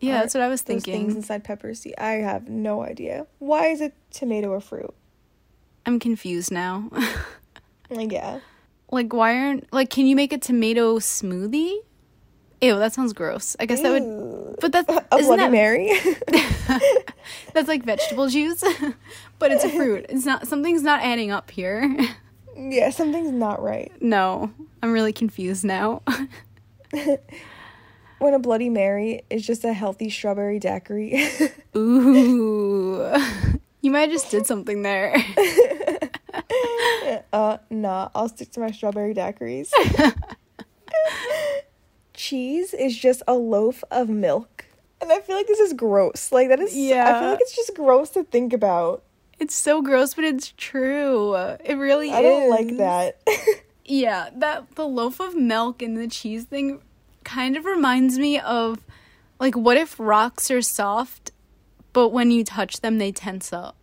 yeah, 0.00 0.20
that's 0.20 0.34
what 0.34 0.42
I 0.42 0.48
was 0.48 0.62
thinking. 0.62 0.92
things 0.92 1.14
inside 1.14 1.44
peppers. 1.44 1.80
See, 1.80 1.94
I 1.96 2.12
have 2.12 2.48
no 2.48 2.82
idea. 2.82 3.26
Why 3.38 3.66
is 3.66 3.80
it 3.80 3.94
tomato 4.10 4.48
or 4.48 4.60
fruit? 4.60 4.94
I'm 5.86 5.98
confused 5.98 6.50
now. 6.50 6.90
Like 7.90 8.12
yeah. 8.12 8.40
like 8.90 9.12
why 9.12 9.34
aren't 9.34 9.72
like 9.72 9.90
can 9.90 10.06
you 10.06 10.14
make 10.14 10.32
a 10.32 10.38
tomato 10.38 10.98
smoothie? 10.98 11.78
Ew, 12.60 12.78
that 12.78 12.92
sounds 12.92 13.12
gross. 13.12 13.56
I 13.60 13.66
guess 13.66 13.82
that 13.82 13.92
would 13.92 14.56
but 14.60 14.72
that's 14.72 14.88
a 14.88 15.06
isn't 15.16 15.26
Bloody 15.26 15.42
that 15.42 15.52
Mary. 15.52 15.92
that's 17.54 17.68
like 17.68 17.84
vegetable 17.84 18.28
juice, 18.28 18.62
but 19.38 19.52
it's 19.52 19.64
a 19.64 19.68
fruit. 19.70 20.06
It's 20.08 20.26
not 20.26 20.48
something's 20.48 20.82
not 20.82 21.02
adding 21.02 21.30
up 21.30 21.50
here. 21.50 21.96
yeah, 22.56 22.90
something's 22.90 23.30
not 23.30 23.62
right. 23.62 23.92
no, 24.00 24.52
I'm 24.82 24.92
really 24.92 25.12
confused 25.12 25.64
now. 25.64 26.02
When 28.18 28.34
a 28.34 28.38
Bloody 28.38 28.68
Mary 28.68 29.22
is 29.30 29.46
just 29.46 29.64
a 29.64 29.72
healthy 29.72 30.10
strawberry 30.10 30.58
daiquiri. 30.58 31.28
Ooh, 31.76 33.14
you 33.80 33.90
might 33.90 34.00
have 34.00 34.10
just 34.10 34.30
did 34.30 34.46
something 34.46 34.82
there. 34.82 35.14
uh, 37.32 37.58
nah, 37.70 38.08
I'll 38.14 38.28
stick 38.28 38.50
to 38.52 38.60
my 38.60 38.70
strawberry 38.70 39.14
daiquiris. 39.14 39.72
Cheese 42.14 42.74
is 42.74 42.98
just 42.98 43.22
a 43.28 43.34
loaf 43.34 43.84
of 43.90 44.08
milk. 44.08 44.66
And 45.00 45.12
I 45.12 45.20
feel 45.20 45.36
like 45.36 45.46
this 45.46 45.60
is 45.60 45.72
gross. 45.72 46.32
Like, 46.32 46.48
that 46.48 46.58
is. 46.58 46.76
Yeah. 46.76 47.08
I 47.08 47.20
feel 47.20 47.30
like 47.30 47.40
it's 47.40 47.54
just 47.54 47.74
gross 47.76 48.10
to 48.10 48.24
think 48.24 48.52
about. 48.52 49.04
It's 49.38 49.54
so 49.54 49.80
gross, 49.80 50.14
but 50.14 50.24
it's 50.24 50.52
true. 50.56 51.36
It 51.36 51.74
really 51.74 52.10
I 52.10 52.18
is. 52.18 52.24
don't 52.24 52.50
like 52.50 52.76
that. 52.78 53.20
Yeah, 53.88 54.28
that 54.36 54.74
the 54.74 54.86
loaf 54.86 55.18
of 55.18 55.34
milk 55.34 55.80
and 55.80 55.96
the 55.96 56.08
cheese 56.08 56.44
thing 56.44 56.82
kind 57.28 57.56
of 57.58 57.66
reminds 57.66 58.18
me 58.18 58.40
of 58.40 58.84
like 59.38 59.54
what 59.54 59.76
if 59.76 60.00
rocks 60.00 60.50
are 60.50 60.62
soft, 60.62 61.30
but 61.92 62.08
when 62.08 62.30
you 62.30 62.42
touch 62.42 62.80
them 62.80 62.96
they 62.98 63.12
tense 63.12 63.52
up. 63.52 63.76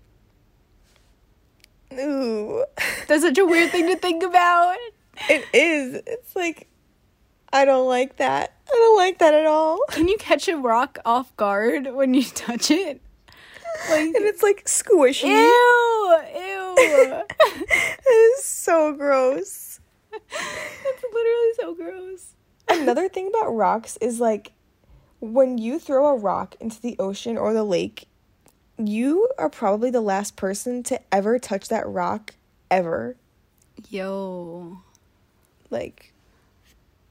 Ooh. 1.94 2.66
That's 3.08 3.22
such 3.22 3.38
a 3.38 3.46
weird 3.46 3.72
thing 3.72 3.88
to 3.88 3.96
think 3.96 4.24
about. 4.24 4.76
It 5.30 5.46
is. 5.54 6.02
It's 6.06 6.36
like. 6.36 6.68
I 7.54 7.64
don't 7.64 7.88
like 7.88 8.18
that. 8.18 8.54
I 8.68 8.72
don't 8.74 8.98
like 8.98 9.20
that 9.20 9.34
at 9.34 9.46
all. 9.46 9.80
Can 9.92 10.10
you 10.10 10.18
catch 10.18 10.50
a 10.50 10.58
rock 10.58 10.98
off 11.06 11.34
guard 11.38 11.88
when 11.94 12.14
you 12.14 12.24
touch 12.24 12.70
it? 12.70 13.00
Like 13.90 14.08
And 14.08 14.26
it's 14.26 14.44
like 14.44 14.66
squishy. 14.66 15.24
ew, 15.24 16.18
ew. 16.36 16.76
It 18.08 18.10
is 18.40 18.44
so 18.44 18.94
gross. 18.94 19.80
That's 20.12 21.04
literally 21.14 21.52
so 21.60 21.76
gross. 21.76 22.35
Another 22.68 23.08
thing 23.10 23.28
about 23.28 23.52
rocks 23.56 23.98
is 24.02 24.20
like 24.20 24.52
when 25.20 25.58
you 25.58 25.80
throw 25.80 26.08
a 26.08 26.16
rock 26.18 26.56
into 26.60 26.82
the 26.82 26.96
ocean 27.00 27.38
or 27.38 27.54
the 27.54 27.64
lake, 27.64 28.08
you 28.78 29.30
are 29.38 29.50
probably 29.50 29.90
the 29.90 30.02
last 30.02 30.36
person 30.36 30.84
to 30.84 31.00
ever 31.14 31.40
touch 31.40 31.68
that 31.70 31.88
rock 31.88 32.36
ever. 32.70 33.16
Yo, 33.90 34.80
Like 35.70 36.14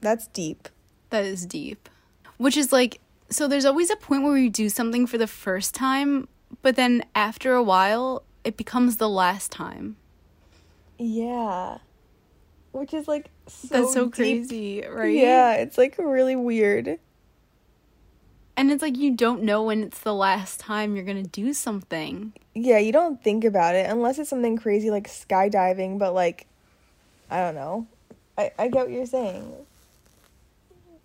that's 0.01 0.27
deep. 0.27 0.69
that 1.09 1.23
is 1.25 1.45
deep. 1.45 1.89
Which 2.37 2.57
is 2.57 2.71
like 2.71 2.99
so 3.29 3.47
there's 3.47 3.65
always 3.65 3.89
a 3.89 3.95
point 3.95 4.23
where 4.23 4.37
you 4.37 4.49
do 4.49 4.69
something 4.69 5.07
for 5.07 5.17
the 5.17 5.27
first 5.27 5.73
time, 5.73 6.27
but 6.61 6.75
then 6.75 7.03
after 7.15 7.53
a 7.53 7.63
while 7.63 8.23
it 8.43 8.57
becomes 8.57 8.97
the 8.97 9.09
last 9.09 9.51
time. 9.51 9.95
Yeah. 10.99 11.79
Which 12.75 12.93
is 12.93 13.07
like 13.07 13.29
so 13.47 13.67
That's 13.69 13.93
so 13.93 14.05
deep. 14.05 14.13
crazy, 14.15 14.81
right? 14.85 15.13
Yeah, 15.15 15.53
it's 15.53 15.77
like 15.77 15.95
really 15.97 16.35
weird. 16.35 16.99
And 18.57 18.69
it's 18.69 18.81
like 18.81 18.97
you 18.97 19.11
don't 19.15 19.43
know 19.43 19.63
when 19.63 19.81
it's 19.81 19.99
the 19.99 20.13
last 20.13 20.59
time 20.59 20.93
you're 20.95 21.05
gonna 21.05 21.23
do 21.23 21.53
something. 21.53 22.33
Yeah, 22.53 22.77
you 22.79 22.91
don't 22.91 23.23
think 23.23 23.45
about 23.45 23.75
it 23.75 23.89
unless 23.89 24.19
it's 24.19 24.29
something 24.29 24.57
crazy 24.57 24.91
like 24.91 25.07
skydiving, 25.07 25.99
but 25.99 26.13
like 26.13 26.47
I 27.31 27.39
don't 27.39 27.55
know. 27.55 27.87
I, 28.37 28.51
I 28.59 28.67
get 28.67 28.87
what 28.87 28.91
you're 28.91 29.05
saying. 29.05 29.53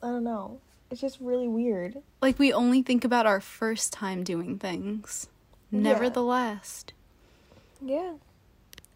I 0.03 0.09
don't 0.09 0.25
know. 0.25 0.59
It's 0.91 1.01
just 1.01 1.21
really 1.21 1.47
weird. 1.47 1.99
Like 2.21 2.37
we 2.41 2.53
only 2.53 2.83
think 2.83 3.05
about 3.05 3.27
our 3.27 3.41
first 3.41 3.93
time 3.93 4.25
doing 4.25 4.59
things, 4.59 5.29
never 5.71 6.05
Yeah. 6.05 6.11
the 6.11 6.23
last. 6.25 6.95
Yeah. 7.81 8.15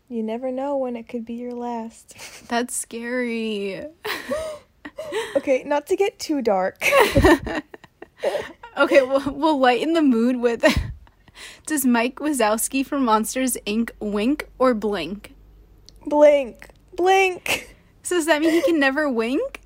You 0.08 0.22
never 0.22 0.50
know 0.50 0.76
when 0.76 0.96
it 0.96 1.08
could 1.08 1.24
be 1.24 1.34
your 1.34 1.52
last. 1.54 2.14
That's 2.48 2.74
scary. 2.74 3.84
okay, 5.36 5.62
not 5.64 5.86
to 5.88 5.96
get 5.96 6.18
too 6.18 6.42
dark. 6.42 6.84
Okay, 8.76 9.02
we'll, 9.02 9.32
we'll 9.32 9.58
lighten 9.58 9.92
the 9.92 10.02
mood 10.02 10.36
with 10.40 10.64
Does 11.66 11.86
Mike 11.86 12.16
Wazowski 12.16 12.84
from 12.84 13.04
Monsters 13.04 13.56
Inc. 13.66 13.90
wink 14.00 14.48
or 14.58 14.74
blink? 14.74 15.34
blink. 16.06 16.68
Blink. 16.96 17.74
So 18.02 18.16
does 18.16 18.26
that 18.26 18.40
mean 18.40 18.50
he 18.50 18.62
can 18.62 18.78
never 18.80 19.08
wink? 19.08 19.60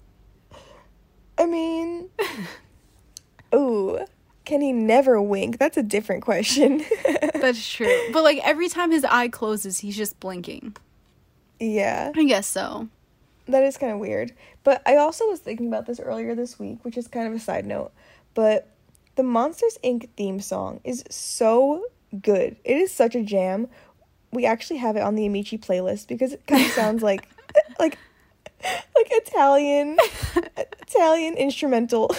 I 1.39 1.47
mean, 1.47 2.09
ooh, 3.55 4.01
can 4.49 4.63
he 4.63 4.73
never 4.73 5.21
wink? 5.21 5.59
That's 5.59 5.77
a 5.77 5.83
different 5.83 6.23
question. 6.23 6.83
That's 7.35 7.71
true. 7.71 7.95
But 8.15 8.25
like 8.25 8.41
every 8.43 8.71
time 8.71 8.91
his 8.91 9.05
eye 9.05 9.29
closes, 9.29 9.79
he's 9.81 9.95
just 9.97 10.19
blinking. 10.21 10.75
yeah, 11.61 12.13
I 12.17 12.25
guess 12.25 12.47
so. 12.47 12.89
that 13.47 13.63
is 13.63 13.77
kind 13.77 13.93
of 13.93 13.99
weird. 13.99 14.33
But 14.65 14.81
I 14.87 14.97
also 14.97 15.27
was 15.29 15.41
thinking 15.41 15.69
about 15.69 15.87
this 15.87 16.01
earlier 16.01 16.35
this 16.35 16.59
week, 16.59 16.79
which 16.83 16.97
is 16.97 17.09
kind 17.09 17.29
of 17.29 17.35
a 17.35 17.39
side 17.39 17.67
note. 17.67 17.93
But 18.33 18.69
the 19.17 19.23
Monsters 19.23 19.77
Inc. 19.85 20.09
theme 20.17 20.41
song 20.41 20.81
is 20.83 21.05
so 21.11 21.85
good. 22.23 22.57
It 22.65 22.79
is 22.79 22.91
such 22.91 23.15
a 23.15 23.23
jam. 23.23 23.69
We 24.33 24.47
actually 24.47 24.79
have 24.79 24.97
it 24.97 25.01
on 25.03 25.15
the 25.15 25.27
Amici 25.27 25.59
playlist 25.59 26.09
because 26.09 26.33
it 26.33 26.47
kind 26.47 26.65
of 26.65 26.73
sounds 26.73 27.03
like 27.03 27.29
like 27.79 27.99
like 28.65 29.09
Italian 29.11 29.99
Italian 30.81 31.35
instrumental. 31.35 32.15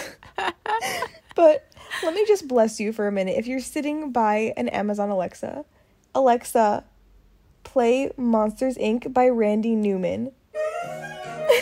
but 1.34 1.66
let 2.02 2.14
me 2.14 2.24
just 2.26 2.46
bless 2.48 2.80
you 2.80 2.92
for 2.92 3.06
a 3.06 3.12
minute. 3.12 3.36
If 3.38 3.46
you're 3.46 3.60
sitting 3.60 4.10
by 4.12 4.52
an 4.56 4.68
Amazon 4.68 5.10
Alexa, 5.10 5.64
Alexa, 6.14 6.84
play 7.64 8.10
Monsters 8.16 8.76
Inc. 8.76 9.12
by 9.12 9.28
Randy 9.28 9.74
Newman. 9.74 10.32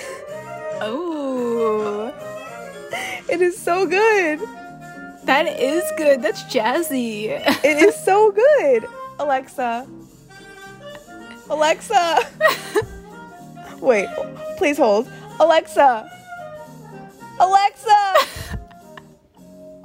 Oh, 0.81 2.15
It 3.29 3.41
is 3.43 3.59
so 3.59 3.85
good. 3.85 4.39
that 5.25 5.47
is 5.61 5.83
good. 5.97 6.23
That's 6.23 6.43
jazzy. 6.45 7.25
It 7.65 7.79
is 7.83 7.97
so 8.05 8.31
good. 8.31 8.87
Alexa. 9.19 9.87
Alexa. 11.51 12.21
Wait, 13.81 14.09
please 14.57 14.77
hold. 14.79 15.09
Alexa. 15.41 16.09
Alexa. 17.41 18.15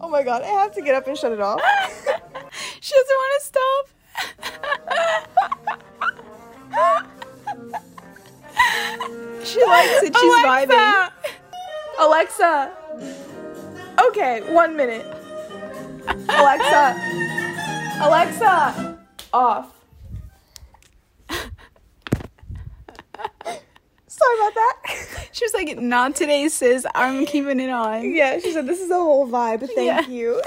Oh 0.03 0.09
my 0.09 0.21
god, 0.21 0.41
I 0.41 0.47
have 0.47 0.73
to 0.75 0.81
get 0.81 0.95
up 0.95 1.07
and 1.07 1.17
shut 1.17 1.31
it 1.31 1.39
off. 1.39 1.61
she 2.81 2.93
doesn't 2.93 3.17
want 3.17 3.41
to 3.41 3.45
stop. 3.45 3.87
She 9.43 9.63
likes 9.65 10.03
it. 10.03 10.15
She's 10.17 10.33
Alexa! 10.33 10.73
vibing. 10.73 11.11
Alexa. 11.99 12.71
Okay, 14.07 14.41
one 14.53 14.75
minute. 14.75 15.05
Alexa. 16.29 16.95
Alexa. 18.01 18.97
Off. 19.33 19.82
Sorry 24.23 24.37
about 24.39 24.53
that. 24.55 24.75
She 25.33 25.45
was 25.45 25.53
like, 25.55 25.77
"Not 25.79 26.15
today, 26.15 26.47
sis. 26.47 26.85
I'm 26.93 27.25
keeping 27.25 27.59
it 27.59 27.69
on." 27.71 28.13
Yeah, 28.13 28.37
she 28.37 28.51
said 28.51 28.67
this 28.67 28.79
is 28.79 28.91
a 28.91 28.95
whole 28.95 29.27
vibe. 29.27 29.61
Thank 29.61 29.87
Yeah. 29.87 30.07
you. 30.07 30.39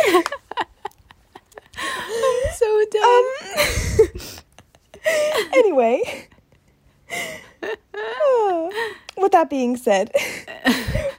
I'm 1.77 2.53
so 2.55 2.85
dead. 2.91 3.25
Um. 3.99 4.09
anyway. 5.55 6.29
Uh, 7.63 7.69
with 9.17 9.33
that 9.33 9.49
being 9.51 9.77
said, 9.77 10.13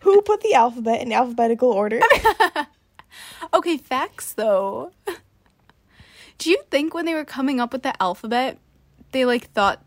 who 0.01 0.21
put 0.21 0.39
the 0.41 0.53
alphabet 0.53 1.01
in 1.01 1.11
alphabetical 1.11 1.71
order? 1.71 1.99
okay, 3.53 3.77
facts 3.77 4.31
though. 4.33 4.91
Do 6.37 6.49
you 6.49 6.59
think 6.71 6.93
when 6.93 7.05
they 7.05 7.15
were 7.15 7.25
coming 7.25 7.59
up 7.59 7.73
with 7.73 7.83
the 7.83 8.01
alphabet, 8.01 8.59
they 9.11 9.25
like 9.25 9.51
thought 9.51 9.83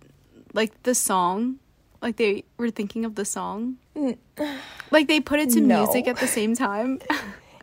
like 0.52 0.82
the 0.82 0.94
song, 0.94 1.59
like 2.02 2.16
they 2.16 2.44
were 2.56 2.70
thinking 2.70 3.04
of 3.04 3.14
the 3.14 3.24
song, 3.24 3.76
like 4.90 5.06
they 5.08 5.20
put 5.20 5.40
it 5.40 5.50
to 5.50 5.60
No. 5.60 5.84
music 5.84 6.08
at 6.08 6.16
the 6.18 6.26
same 6.26 6.54
time? 6.54 7.00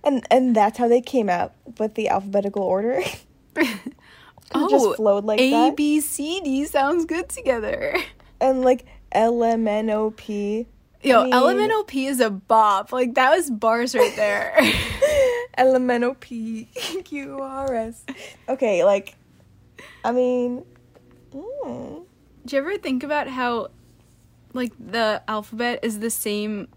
And 0.04 0.26
and 0.32 0.56
that's 0.56 0.78
how 0.78 0.88
they 0.88 1.02
came 1.02 1.28
up 1.30 1.54
with 1.80 1.95
the 1.95 2.08
alphabetical 2.08 2.63
order. 2.63 3.02
oh, 4.56 4.69
just 4.69 4.95
flowed 4.95 5.26
like 5.26 5.39
A 5.39 5.50
that? 5.52 5.76
B 5.76 6.00
C 6.00 6.39
D 6.41 6.63
sounds 6.65 7.06
good 7.06 7.28
together. 7.30 7.95
And 8.39 8.62
like 8.62 8.86
L 9.12 9.43
M 9.43 9.67
N 9.67 9.89
O 9.89 10.12
P. 10.12 10.67
Yo, 11.02 11.21
I 11.21 11.23
mean- 11.23 11.34
LMNOP 11.69 12.08
is 12.08 12.19
a 12.19 12.30
bop. 12.30 12.91
Like 12.93 13.15
that 13.15 13.36
was 13.36 13.50
bars 13.50 13.95
right 13.95 14.15
there. 14.15 14.56
L 15.56 15.76
M 15.76 15.89
N 15.89 16.04
O 16.04 16.13
P 16.13 16.69
Q 17.04 17.39
R 17.41 17.73
S. 17.73 18.06
Okay, 18.47 18.84
like, 18.84 19.15
I 20.06 20.12
mean, 20.12 20.63
mm, 21.34 22.06
Do 22.45 22.56
you 22.56 22.62
ever 22.62 22.78
think 22.78 23.04
about 23.04 23.28
how, 23.28 23.69
like, 24.54 24.74
the 24.80 25.22
alphabet 25.28 25.80
is 25.84 26.00
the 26.00 26.10
same 26.10 26.68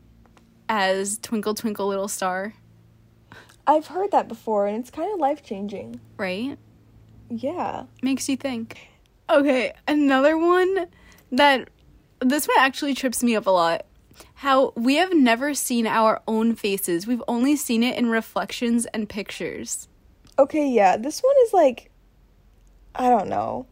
as 0.69 1.19
Twinkle 1.19 1.55
Twinkle 1.55 1.89
Little 1.89 2.09
Star, 2.09 2.55
I've 3.67 3.87
heard 3.89 4.11
that 4.11 4.27
before, 4.27 4.67
and 4.67 4.77
it's 4.79 4.91
kind 4.91 5.13
of 5.13 5.21
life 5.21 5.43
changing. 5.43 6.01
right? 6.17 6.59
Yeah. 7.29 7.85
Makes 8.03 8.29
you 8.29 8.37
think. 8.37 8.89
Okay, 9.29 9.73
another 9.87 10.37
one 10.37 10.89
that 11.31 11.71
this 12.21 12.49
one 12.49 12.57
actually 12.59 12.95
trips 12.95 13.23
me 13.23 13.37
up 13.37 13.47
a 13.47 13.51
lot. 13.51 13.87
How 14.35 14.73
we 14.75 14.97
have 14.97 15.15
never 15.15 15.55
seen 15.55 15.87
our 15.87 16.21
own 16.27 16.57
faces. 16.57 17.07
We've 17.07 17.23
only 17.29 17.55
seen 17.55 17.83
it 17.85 17.97
in 17.97 18.11
reflections 18.11 18.87
and 18.87 19.09
pictures. 19.09 19.87
Okay, 20.39 20.69
yeah. 20.69 20.97
This 20.97 21.21
one 21.21 21.35
is 21.45 21.53
like, 21.53 21.91
I 22.95 23.09
don't 23.09 23.29
know. 23.29 23.67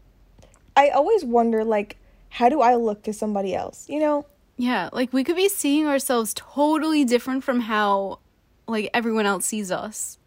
I 0.77 0.89
always 0.89 1.25
wonder, 1.25 1.65
like, 1.65 1.97
how 2.29 2.49
do 2.49 2.61
I 2.61 2.75
look 2.75 3.03
to 3.03 3.13
somebody 3.13 3.55
else? 3.55 3.85
You 3.89 3.99
know? 3.99 4.25
Yeah, 4.57 4.89
like 4.91 5.13
we 5.13 5.23
could 5.23 5.35
be 5.35 5.49
seeing 5.49 5.87
ourselves 5.87 6.33
totally 6.35 7.05
different 7.05 7.43
from 7.43 7.61
how 7.61 8.19
like 8.67 8.89
everyone 8.93 9.25
else 9.25 9.45
sees 9.45 9.71
us. 9.71 10.17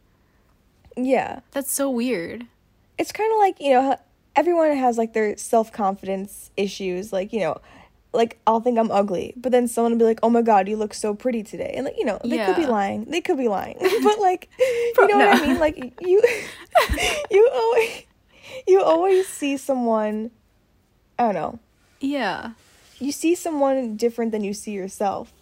Yeah. 0.97 1.41
That's 1.53 1.71
so 1.71 1.91
weird. 1.91 2.47
It's 2.99 3.13
kind 3.13 3.33
of 3.33 3.39
like, 3.39 3.61
you 3.61 3.73
know, 3.73 3.99
everyone 4.37 4.77
has 4.77 4.99
like 4.99 5.13
their 5.13 5.37
self 5.37 5.73
confidence 5.73 6.51
issues. 6.57 7.13
Like, 7.13 7.33
you 7.33 7.41
know, 7.41 7.61
like 8.13 8.39
I'll 8.47 8.61
think 8.61 8.79
I'm 8.79 8.91
ugly, 8.91 9.35
but 9.37 9.53
then 9.53 9.67
someone 9.69 9.93
will 9.93 9.99
be 9.99 10.05
like, 10.05 10.21
"Oh 10.23 10.31
my 10.31 10.43
god, 10.43 10.69
you 10.69 10.77
look 10.77 10.93
so 10.95 11.15
pretty 11.15 11.43
today," 11.43 11.73
and 11.75 11.85
like, 11.85 11.97
you 11.97 12.05
know, 12.05 12.19
they 12.25 12.45
could 12.45 12.57
be 12.57 12.67
lying. 12.67 13.07
They 13.07 13.21
could 13.21 13.39
be 13.39 13.49
lying, 13.49 13.77
but 14.03 14.19
like, 14.21 14.51
you 14.59 15.09
know 15.09 15.19
what 15.19 15.43
I 15.43 15.47
mean? 15.47 15.59
Like, 15.59 15.77
you, 16.01 16.23
you 17.31 17.51
always, 17.53 18.03
you 18.69 18.83
always 18.83 19.29
see 19.29 19.57
someone. 19.57 20.31
I 21.19 21.25
don't 21.25 21.35
know. 21.35 21.59
Yeah. 22.03 22.51
You 22.99 23.11
see 23.13 23.35
someone 23.35 23.97
different 23.97 24.33
than 24.33 24.45
you 24.45 24.53
see 24.53 24.73
yourself. 24.73 25.33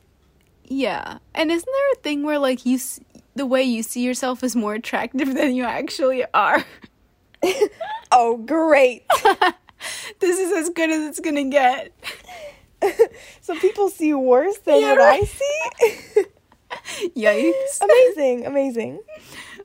Yeah. 0.65 1.19
And 1.35 1.51
isn't 1.51 1.67
there 1.67 1.93
a 1.95 1.97
thing 1.97 2.23
where 2.23 2.39
like 2.39 2.65
you 2.65 2.77
s- 2.77 3.01
the 3.35 3.45
way 3.47 3.63
you 3.65 3.83
see 3.83 4.03
yourself 4.05 4.45
is 4.45 4.55
more 4.55 4.75
attractive 4.75 5.35
than 5.39 5.55
you 5.55 5.65
actually 5.65 6.25
are? 6.33 6.65
Oh, 8.13 8.37
great! 8.39 9.05
this 10.19 10.39
is 10.39 10.53
as 10.53 10.69
good 10.71 10.91
as 10.91 11.09
it's 11.09 11.21
going 11.21 11.37
to 11.37 11.45
get. 11.45 11.93
so 13.41 13.55
people 13.61 13.89
see 13.89 14.13
worse 14.13 14.59
than 14.59 14.81
Yeah, 14.81 14.91
what 14.91 14.99
right. 14.99 15.23
I 15.23 15.25
see. 15.25 16.25
Yikes. 17.17 17.81
amazing, 17.81 18.47
amazing. 18.47 19.01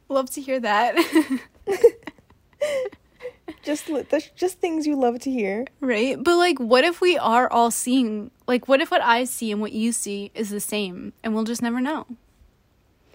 Love 0.09 0.29
to 0.31 0.41
hear 0.41 0.59
that. 0.59 0.95
Just, 3.65 3.89
li- 3.89 4.05
that's 4.09 4.29
just 4.29 4.59
things 4.59 4.85
you 4.85 4.95
love 4.95 5.19
to 5.21 5.31
hear. 5.31 5.65
right? 5.81 6.21
But 6.21 6.37
like 6.37 6.59
what 6.59 6.83
if 6.83 7.01
we 7.01 7.17
are 7.17 7.51
all 7.51 7.71
seeing 7.71 8.31
like 8.47 8.67
what 8.67 8.79
if 8.79 8.91
what 8.91 9.01
I 9.01 9.23
see 9.23 9.51
and 9.51 9.59
what 9.59 9.71
you 9.71 9.91
see 9.91 10.31
is 10.35 10.49
the 10.51 10.59
same 10.59 11.13
and 11.23 11.33
we'll 11.33 11.43
just 11.45 11.61
never 11.61 11.81
know? 11.81 12.05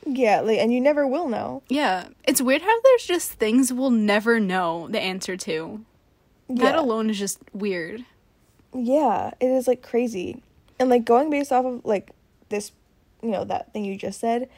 Yeah, 0.07 0.41
like, 0.41 0.59
and 0.59 0.73
you 0.73 0.81
never 0.81 1.07
will 1.07 1.29
know. 1.29 1.63
Yeah. 1.69 2.09
It's 2.25 2.41
weird 2.43 2.63
how 2.63 2.81
there's 2.83 3.05
just 3.05 3.33
things 3.35 3.73
we'll 3.73 3.91
never 3.91 4.41
know 4.41 4.89
the 4.89 4.99
answer 5.01 5.37
to. 5.37 5.85
That 6.49 6.75
alone 6.75 7.11
is 7.11 7.19
just 7.19 7.39
weird. 7.53 8.05
Yeah, 8.75 9.31
it 9.41 9.47
is 9.47 9.69
like 9.69 9.83
crazy. 9.83 10.43
And 10.81 10.89
like 10.91 11.05
going 11.05 11.31
based 11.31 11.53
off 11.53 11.65
of 11.65 11.85
like 11.85 12.11
this, 12.49 12.73
you 13.23 13.29
know, 13.31 13.45
that 13.45 13.73
thing 13.73 13.85
you 13.85 13.97
just 13.97 14.19
said, 14.19 14.49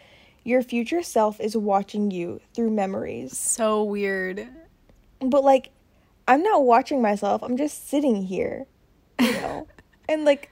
your 0.44 0.62
future 0.62 1.02
self 1.02 1.38
is 1.40 1.56
watching 1.56 2.10
you 2.10 2.40
through 2.54 2.70
memories. 2.70 3.36
So 3.36 3.82
weird. 3.82 4.48
But 5.20 5.44
like 5.44 5.70
I'm 6.28 6.42
not 6.42 6.64
watching 6.64 7.02
myself. 7.02 7.42
I'm 7.42 7.56
just 7.56 7.88
sitting 7.88 8.22
here, 8.22 8.66
you 9.20 9.32
know. 9.32 9.66
and 10.08 10.24
like 10.24 10.50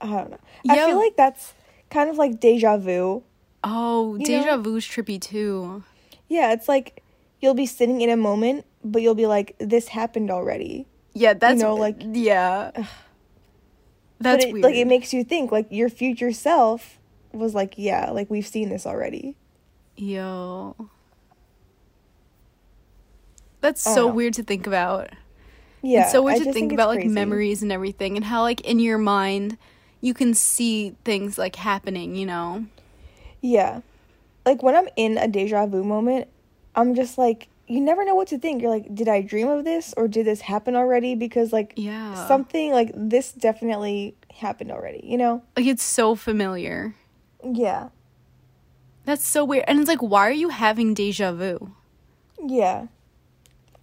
I 0.00 0.06
don't 0.06 0.30
know. 0.30 0.38
I 0.68 0.76
Yeah. 0.76 0.86
feel 0.86 0.96
like 0.98 1.16
that's 1.16 1.54
kind 1.90 2.10
of 2.10 2.16
like 2.16 2.40
deja 2.40 2.76
vu. 2.78 3.22
Oh, 3.64 4.18
deja 4.18 4.56
know? 4.56 4.62
vu's 4.62 4.84
trippy 4.86 5.20
too. 5.20 5.84
Yeah, 6.28 6.52
it's 6.52 6.68
like 6.68 7.02
you'll 7.40 7.54
be 7.54 7.66
sitting 7.66 8.00
in 8.00 8.10
a 8.10 8.16
moment, 8.16 8.64
but 8.84 9.02
you'll 9.02 9.14
be 9.14 9.26
like 9.26 9.54
this 9.58 9.88
happened 9.88 10.30
already. 10.30 10.86
Yeah, 11.14 11.34
that's 11.34 11.60
know, 11.60 11.74
like- 11.74 12.00
yeah. 12.02 12.70
That's 14.18 14.44
it, 14.44 14.52
weird. 14.52 14.64
like 14.64 14.74
it 14.76 14.86
makes 14.86 15.12
you 15.12 15.24
think 15.24 15.50
like 15.52 15.66
your 15.70 15.88
future 15.88 16.32
self 16.32 16.98
was 17.32 17.54
like, 17.54 17.74
yeah, 17.76 18.10
like 18.10 18.30
we've 18.30 18.46
seen 18.46 18.68
this 18.68 18.86
already. 18.86 19.36
Yo. 19.96 20.76
That's 23.62 23.80
so 23.80 24.08
know. 24.08 24.12
weird 24.14 24.34
to 24.34 24.42
think 24.42 24.66
about. 24.66 25.08
Yeah. 25.80 26.02
it's 26.02 26.12
so 26.12 26.22
weird 26.22 26.42
I 26.42 26.44
to 26.44 26.52
think 26.52 26.72
about 26.72 26.88
like 26.88 26.98
crazy. 26.98 27.14
memories 27.14 27.62
and 27.62 27.72
everything 27.72 28.16
and 28.16 28.26
how 28.26 28.42
like 28.42 28.60
in 28.60 28.78
your 28.78 28.98
mind 28.98 29.56
you 30.00 30.14
can 30.14 30.34
see 30.34 30.94
things 31.04 31.38
like 31.38 31.56
happening, 31.56 32.14
you 32.14 32.26
know? 32.26 32.66
Yeah. 33.40 33.80
Like 34.44 34.62
when 34.62 34.76
I'm 34.76 34.88
in 34.96 35.16
a 35.18 35.26
deja 35.26 35.66
vu 35.66 35.82
moment, 35.82 36.28
I'm 36.76 36.94
just 36.94 37.18
like, 37.18 37.48
you 37.68 37.80
never 37.80 38.04
know 38.04 38.14
what 38.14 38.28
to 38.28 38.38
think. 38.38 38.60
You're 38.62 38.70
like, 38.70 38.92
did 38.94 39.08
I 39.08 39.22
dream 39.22 39.48
of 39.48 39.64
this 39.64 39.94
or 39.96 40.06
did 40.08 40.26
this 40.26 40.40
happen 40.42 40.76
already? 40.76 41.14
Because 41.14 41.52
like 41.52 41.72
Yeah. 41.76 42.14
something 42.28 42.72
like 42.72 42.90
this 42.94 43.32
definitely 43.32 44.14
happened 44.34 44.70
already, 44.72 45.00
you 45.04 45.16
know? 45.16 45.42
Like 45.56 45.66
it's 45.66 45.82
so 45.84 46.14
familiar. 46.14 46.94
Yeah. 47.44 47.88
That's 49.04 49.26
so 49.26 49.44
weird. 49.44 49.64
And 49.66 49.80
it's 49.80 49.88
like 49.88 50.02
why 50.02 50.28
are 50.28 50.32
you 50.32 50.50
having 50.50 50.94
deja 50.94 51.32
vu? 51.32 51.72
Yeah. 52.44 52.86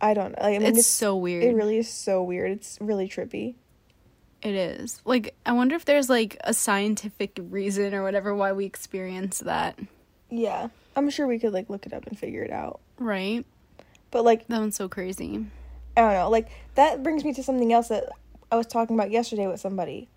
I 0.01 0.13
don't 0.13 0.37
know. 0.37 0.43
Like, 0.43 0.55
I 0.55 0.59
mean, 0.59 0.67
it's, 0.69 0.79
it's, 0.79 0.87
so 0.87 1.15
weird. 1.15 1.43
It 1.43 1.55
really 1.55 1.77
is 1.77 1.89
so 1.89 2.23
weird. 2.23 2.51
It's 2.51 2.77
really 2.79 3.09
trippy. 3.09 3.55
It 4.41 4.55
is. 4.55 5.01
Like 5.03 5.35
I 5.45 5.51
wonder 5.51 5.75
if 5.75 5.85
there's 5.85 6.09
like 6.09 6.37
a 6.43 6.53
scientific 6.53 7.37
reason 7.49 7.93
or 7.93 8.03
whatever 8.03 8.33
why 8.33 8.53
we 8.53 8.65
experience 8.65 9.39
that. 9.39 9.77
Yeah. 10.29 10.69
I'm 10.95 11.09
sure 11.09 11.27
we 11.27 11.39
could 11.39 11.53
like 11.53 11.69
look 11.69 11.85
it 11.85 11.93
up 11.93 12.07
and 12.07 12.17
figure 12.17 12.43
it 12.43 12.51
out. 12.51 12.79
Right? 12.97 13.45
But 14.11 14.23
like 14.23 14.47
That 14.47 14.59
one's 14.59 14.75
so 14.75 14.87
crazy. 14.87 15.45
I 15.97 16.01
don't 16.01 16.13
know. 16.13 16.29
Like 16.29 16.49
that 16.75 17.03
brings 17.03 17.25
me 17.25 17.33
to 17.33 17.43
something 17.43 17.73
else 17.73 17.89
that 17.89 18.09
I 18.51 18.55
was 18.55 18.67
talking 18.67 18.95
about 18.95 19.11
yesterday 19.11 19.47
with 19.47 19.59
somebody. 19.59 20.07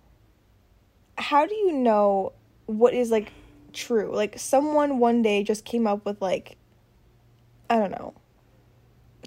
How 1.19 1.47
do 1.47 1.55
you 1.55 1.73
know 1.73 2.33
what 2.67 2.95
is 2.95 3.11
like 3.11 3.33
true? 3.73 4.15
Like 4.15 4.39
someone 4.39 4.99
one 4.99 5.23
day 5.23 5.43
just 5.43 5.65
came 5.65 5.87
up 5.89 6.05
with 6.05 6.23
like 6.23 6.57
I 7.69 7.79
don't 7.79 7.91
know. 7.91 8.15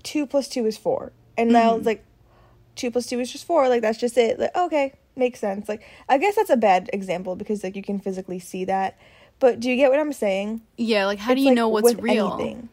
2 0.06 0.26
plus 0.26 0.48
2 0.48 0.66
is 0.66 0.78
4. 0.78 1.12
And 1.38 1.52
now 1.52 1.74
Mhm. 1.74 1.78
it's 1.80 1.86
like 1.86 2.06
2 2.76 2.92
plus 2.92 3.06
2 3.08 3.20
is 3.20 3.32
just 3.32 3.46
4. 3.46 3.68
Like 3.70 3.82
that's 3.82 3.98
just 4.00 4.18
it. 4.18 4.40
Like 4.40 4.56
okay, 4.56 4.94
makes 5.18 5.40
sense. 5.40 5.68
Like 5.68 5.82
I 6.08 6.18
guess 6.18 6.36
that's 6.36 6.50
a 6.50 6.56
bad 6.58 6.90
example 6.94 7.36
because 7.36 7.64
like 7.64 7.76
you 7.76 7.84
can 7.84 8.00
physically 8.00 8.40
see 8.40 8.64
that. 8.66 8.96
But 9.40 9.60
do 9.60 9.70
you 9.70 9.76
get 9.76 9.92
what 9.92 10.00
I'm 10.00 10.14
saying? 10.14 10.62
Yeah, 10.78 11.06
like 11.06 11.20
how 11.20 11.32
It's, 11.34 11.40
do 11.40 11.42
you 11.42 11.48
like, 11.50 11.56
know 11.58 11.68
what's 11.68 11.94
real? 11.96 12.34
anything. 12.34 12.70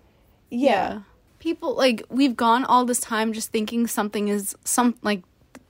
Yeah. 0.50 1.00
People 1.40 1.74
like 1.74 2.04
we've 2.08 2.36
gone 2.36 2.64
all 2.64 2.84
this 2.84 3.00
time 3.00 3.32
just 3.32 3.50
thinking 3.50 3.86
something 3.88 4.28
is 4.28 4.54
some 4.64 4.94
like 5.02 5.22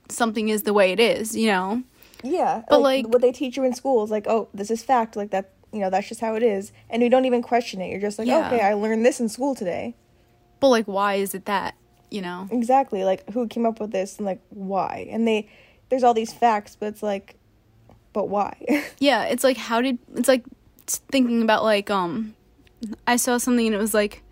something 0.09 0.49
is 0.49 0.63
the 0.63 0.73
way 0.73 0.91
it 0.91 0.99
is, 0.99 1.35
you 1.35 1.47
know? 1.47 1.81
Yeah, 2.25 2.61
But, 2.69 2.81
like, 2.81 3.05
like- 3.05 3.13
what 3.13 3.21
they 3.21 3.31
teach 3.33 3.57
you 3.57 3.63
in 3.65 3.73
school 3.73 4.03
is 4.03 4.11
like, 4.11 4.27
oh, 4.27 4.47
this 4.53 4.69
is 4.71 4.81
fact, 4.83 5.15
like 5.17 5.31
that, 5.31 5.49
you 5.73 5.79
know, 5.79 5.89
that's 5.89 6.07
just 6.07 6.21
how 6.21 6.35
it 6.35 6.43
is, 6.43 6.71
and 6.89 7.01
you 7.03 7.09
don't 7.09 7.25
even 7.25 7.41
question 7.41 7.81
it. 7.81 7.89
You're 7.89 7.99
just 7.99 8.17
like, 8.19 8.27
Yeah. 8.29 8.47
okay, 8.47 8.61
I 8.61 8.73
learned 8.75 9.05
this 9.05 9.19
in 9.19 9.27
school 9.27 9.55
today. 9.55 9.95
But 10.63 10.69
like 10.69 10.85
why 10.85 11.15
is 11.15 11.35
it 11.35 11.43
that, 11.43 11.75
you 12.09 12.21
know? 12.21 12.47
Exactly, 12.49 13.03
like 13.03 13.29
who 13.31 13.49
came 13.49 13.65
up 13.65 13.81
with 13.81 13.91
this 13.91 14.15
and 14.17 14.25
like 14.25 14.39
why? 14.49 15.09
And 15.11 15.27
they, 15.27 15.49
there's 15.89 16.03
all 16.05 16.13
these 16.13 16.31
facts, 16.31 16.77
but 16.79 16.85
it's 16.85 17.03
like, 17.03 17.35
but 18.13 18.29
why? 18.29 18.55
Yeah, 18.97 19.25
it's 19.25 19.43
like 19.43 19.57
how 19.57 19.81
did 19.81 19.97
it's 20.15 20.29
like 20.29 20.45
thinking 20.87 21.41
about 21.41 21.65
like 21.65 21.89
um 21.91 22.33
I 23.05 23.17
saw 23.17 23.37
something 23.39 23.65
and 23.65 23.75
it 23.75 23.77
was 23.77 23.93
like 23.93 24.23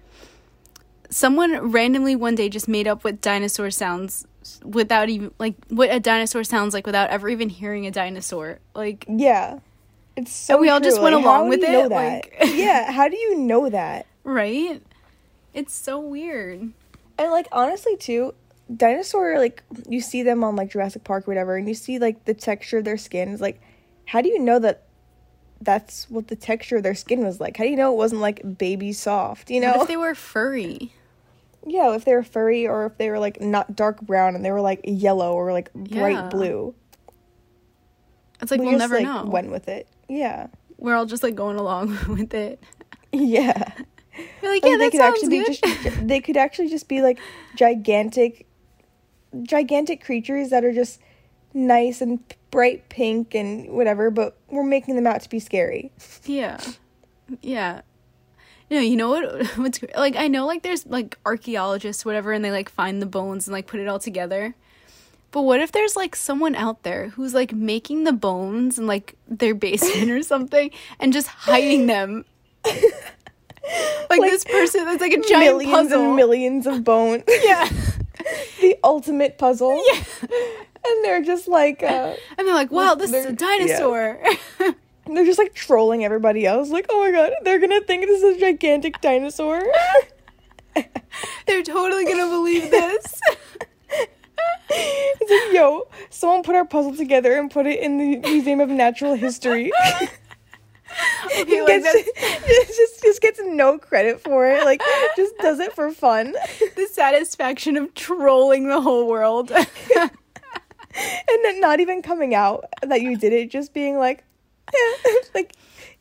someone 1.09 1.69
randomly 1.69 2.15
one 2.15 2.35
day 2.35 2.47
just 2.47 2.69
made 2.69 2.87
up 2.87 3.03
what 3.03 3.19
dinosaur 3.19 3.69
sounds 3.69 4.25
without 4.63 5.09
even 5.09 5.31
like 5.37 5.55
what 5.67 5.91
a 5.91 5.99
dinosaur 5.99 6.45
sounds 6.45 6.73
like 6.73 6.85
without 6.85 7.09
ever 7.09 7.27
even 7.27 7.49
hearing 7.49 7.85
a 7.85 7.91
dinosaur. 7.91 8.59
Like 8.73 9.03
yeah, 9.09 9.59
it's 10.15 10.31
so. 10.31 10.57
we 10.57 10.69
all 10.69 10.79
just 10.79 11.01
went 11.01 11.13
Like, 11.13 11.25
along 11.25 11.49
with 11.49 11.59
you 11.59 11.65
it, 11.67 11.71
Know 11.73 11.89
that? 11.89 12.23
like- 12.23 12.37
yeah, 12.55 12.89
how 12.89 13.09
do 13.09 13.17
you 13.17 13.35
know 13.37 13.69
that? 13.69 14.05
right? 14.23 14.81
It's 15.53 15.73
so 15.73 15.99
weird. 15.99 16.71
And 17.17 17.31
like 17.31 17.47
honestly 17.51 17.95
too, 17.97 18.33
dinosaur 18.75 19.37
like 19.37 19.63
you 19.89 20.01
see 20.01 20.23
them 20.23 20.43
on 20.43 20.55
like 20.55 20.71
Jurassic 20.71 21.03
Park 21.03 21.27
or 21.27 21.31
whatever, 21.31 21.55
and 21.57 21.67
you 21.67 21.73
see 21.75 21.99
like 21.99 22.25
the 22.25 22.33
texture 22.33 22.77
of 22.79 22.85
their 22.85 22.97
skin 22.97 23.29
is 23.29 23.41
like, 23.41 23.61
how 24.05 24.21
do 24.21 24.29
you 24.29 24.39
know 24.39 24.59
that? 24.59 24.83
That's 25.63 26.09
what 26.09 26.27
the 26.27 26.35
texture 26.35 26.77
of 26.77 26.83
their 26.83 26.95
skin 26.95 27.23
was 27.23 27.39
like. 27.39 27.55
How 27.57 27.63
do 27.65 27.69
you 27.69 27.75
know 27.75 27.93
it 27.93 27.97
wasn't 27.97 28.21
like 28.21 28.57
baby 28.57 28.93
soft? 28.93 29.51
You 29.51 29.59
know, 29.61 29.73
What 29.73 29.81
if 29.83 29.87
they 29.89 29.97
were 29.97 30.15
furry? 30.15 30.91
yeah, 31.67 31.93
if 31.93 32.03
they 32.05 32.15
were 32.15 32.23
furry 32.23 32.67
or 32.67 32.87
if 32.87 32.97
they 32.97 33.11
were 33.11 33.19
like 33.19 33.39
not 33.39 33.75
dark 33.75 34.01
brown 34.01 34.33
and 34.33 34.43
they 34.43 34.51
were 34.51 34.61
like 34.61 34.79
yellow 34.83 35.33
or 35.33 35.51
like 35.53 35.71
bright 35.73 36.13
Yeah. 36.15 36.29
blue. 36.29 36.73
It's 38.41 38.49
like 38.49 38.59
We 38.59 38.65
we'll 38.65 38.79
just, 38.79 38.79
never 38.89 38.95
like, 38.95 39.05
know. 39.05 39.29
Went 39.29 39.51
with 39.51 39.67
it. 39.67 39.87
Yeah, 40.09 40.47
We're 40.79 40.95
all 40.95 41.05
just 41.05 41.21
like 41.21 41.35
going 41.35 41.57
along 41.57 41.95
with 42.09 42.33
it. 42.33 42.59
yeah. 43.11 43.70
You're 44.41 44.51
like, 44.51 44.63
Like, 44.63 44.71
yeah, 44.71 44.77
they 44.77 44.89
could 44.89 44.99
sounds 44.99 45.15
actually 45.15 45.37
good. 45.39 45.47
be 45.47 45.53
just 45.91 46.07
they 46.07 46.19
could 46.19 46.37
actually 46.37 46.69
just 46.69 46.87
be 46.87 47.01
like 47.01 47.19
gigantic 47.55 48.45
gigantic 49.43 50.03
creatures 50.03 50.49
that 50.49 50.63
are 50.65 50.73
just 50.73 50.99
nice 51.53 52.01
and 52.01 52.19
bright 52.49 52.87
pink 52.89 53.33
and 53.35 53.69
whatever 53.71 54.09
but 54.09 54.37
we're 54.49 54.63
making 54.63 54.95
them 54.95 55.07
out 55.07 55.21
to 55.21 55.29
be 55.29 55.39
scary 55.39 55.91
Yeah. 56.25 56.59
Yeah. 57.41 57.81
No, 58.69 58.79
you 58.79 58.95
know 58.97 59.09
what 59.09 59.45
what's 59.57 59.79
like 59.97 60.15
I 60.15 60.27
know 60.27 60.45
like 60.45 60.63
there's 60.63 60.85
like 60.85 61.17
archaeologists 61.25 62.03
whatever 62.05 62.31
and 62.33 62.43
they 62.43 62.51
like 62.51 62.69
find 62.69 63.01
the 63.01 63.05
bones 63.05 63.47
and 63.47 63.53
like 63.53 63.67
put 63.67 63.79
it 63.79 63.87
all 63.87 63.99
together. 63.99 64.55
But 65.31 65.43
what 65.43 65.61
if 65.61 65.71
there's 65.71 65.95
like 65.95 66.15
someone 66.17 66.55
out 66.55 66.83
there 66.83 67.09
who's 67.09 67.33
like 67.33 67.53
making 67.53 68.03
the 68.03 68.11
bones 68.13 68.77
in 68.77 68.85
like 68.87 69.15
their 69.29 69.53
basement 69.67 70.11
or 70.11 70.21
something 70.23 70.71
and 70.99 71.13
just 71.13 71.27
hiding 71.27 71.87
them? 71.87 72.25
like, 74.09 74.19
Like, 74.19 74.31
this 74.31 74.43
person 74.45 74.85
that's 74.85 75.01
like 75.01 75.13
a 75.13 75.21
giant 75.21 75.57
millions 75.57 75.71
puzzle. 75.89 76.01
and 76.05 76.15
millions 76.15 76.67
of 76.67 76.83
bones 76.83 77.23
Yeah. 77.43 77.67
the 78.61 78.77
ultimate 78.83 79.37
puzzle 79.37 79.81
Yeah. 79.93 80.03
and 80.85 81.05
they're 81.05 81.21
just 81.23 81.47
like 81.47 81.83
uh 81.83 82.13
And 82.37 82.47
they're 82.47 82.55
like, 82.55 82.71
"Wow, 82.71 82.95
this 82.95 83.11
is 83.13 83.25
a 83.25 83.31
They're- 83.33 83.49
yeah. 83.51 83.67
dinosaur." 83.67 84.19
they're 85.07 85.25
just 85.25 85.39
like 85.39 85.53
trolling 85.53 86.05
everybody 86.05 86.45
else 86.45 86.69
like 86.69 86.85
oh 86.89 86.99
my 87.01 87.11
god 87.11 87.33
they're 87.43 87.59
gonna 87.59 87.81
think 87.81 88.05
this 88.05 88.21
is 88.23 88.37
a 88.37 88.39
gigantic 88.39 89.01
dinosaur 89.01 89.61
they're 91.45 91.63
totally 91.63 92.05
going 92.05 92.17
to 92.17 92.29
believe 92.29 92.71
this. 92.71 93.21
it's 94.69 95.29
like 95.31 95.53
yo 95.53 95.87
someone 96.09 96.43
put 96.43 96.55
our 96.55 96.63
puzzle 96.65 96.95
together 96.95 97.33
and 97.37 97.51
put 97.51 97.65
it 97.65 97.79
in 97.81 97.97
the 97.97 98.17
museum 98.29 98.59
of 98.61 98.69
natural 98.69 99.15
history 99.15 99.69
Okay, 101.25 101.61
like 101.61 101.67
gets, 101.67 101.83
that's 101.83 102.77
just 102.77 103.01
just 103.03 103.21
gets 103.21 103.39
no 103.43 103.77
credit 103.77 104.19
for 104.21 104.47
it. 104.47 104.63
Like 104.65 104.81
just 105.15 105.37
does 105.39 105.59
it 105.59 105.73
for 105.73 105.91
fun, 105.91 106.31
the 106.75 106.87
satisfaction 106.91 107.77
of 107.77 107.93
trolling 107.93 108.67
the 108.67 108.81
whole 108.81 109.07
world. 109.07 109.51
and 110.95 111.39
then 111.43 111.59
not 111.61 111.79
even 111.79 112.01
coming 112.01 112.35
out 112.35 112.65
that 112.83 113.01
you 113.01 113.17
did 113.17 113.33
it. 113.33 113.49
Just 113.49 113.73
being 113.73 113.97
like, 113.97 114.23
yeah, 114.73 115.11
like, 115.33 115.53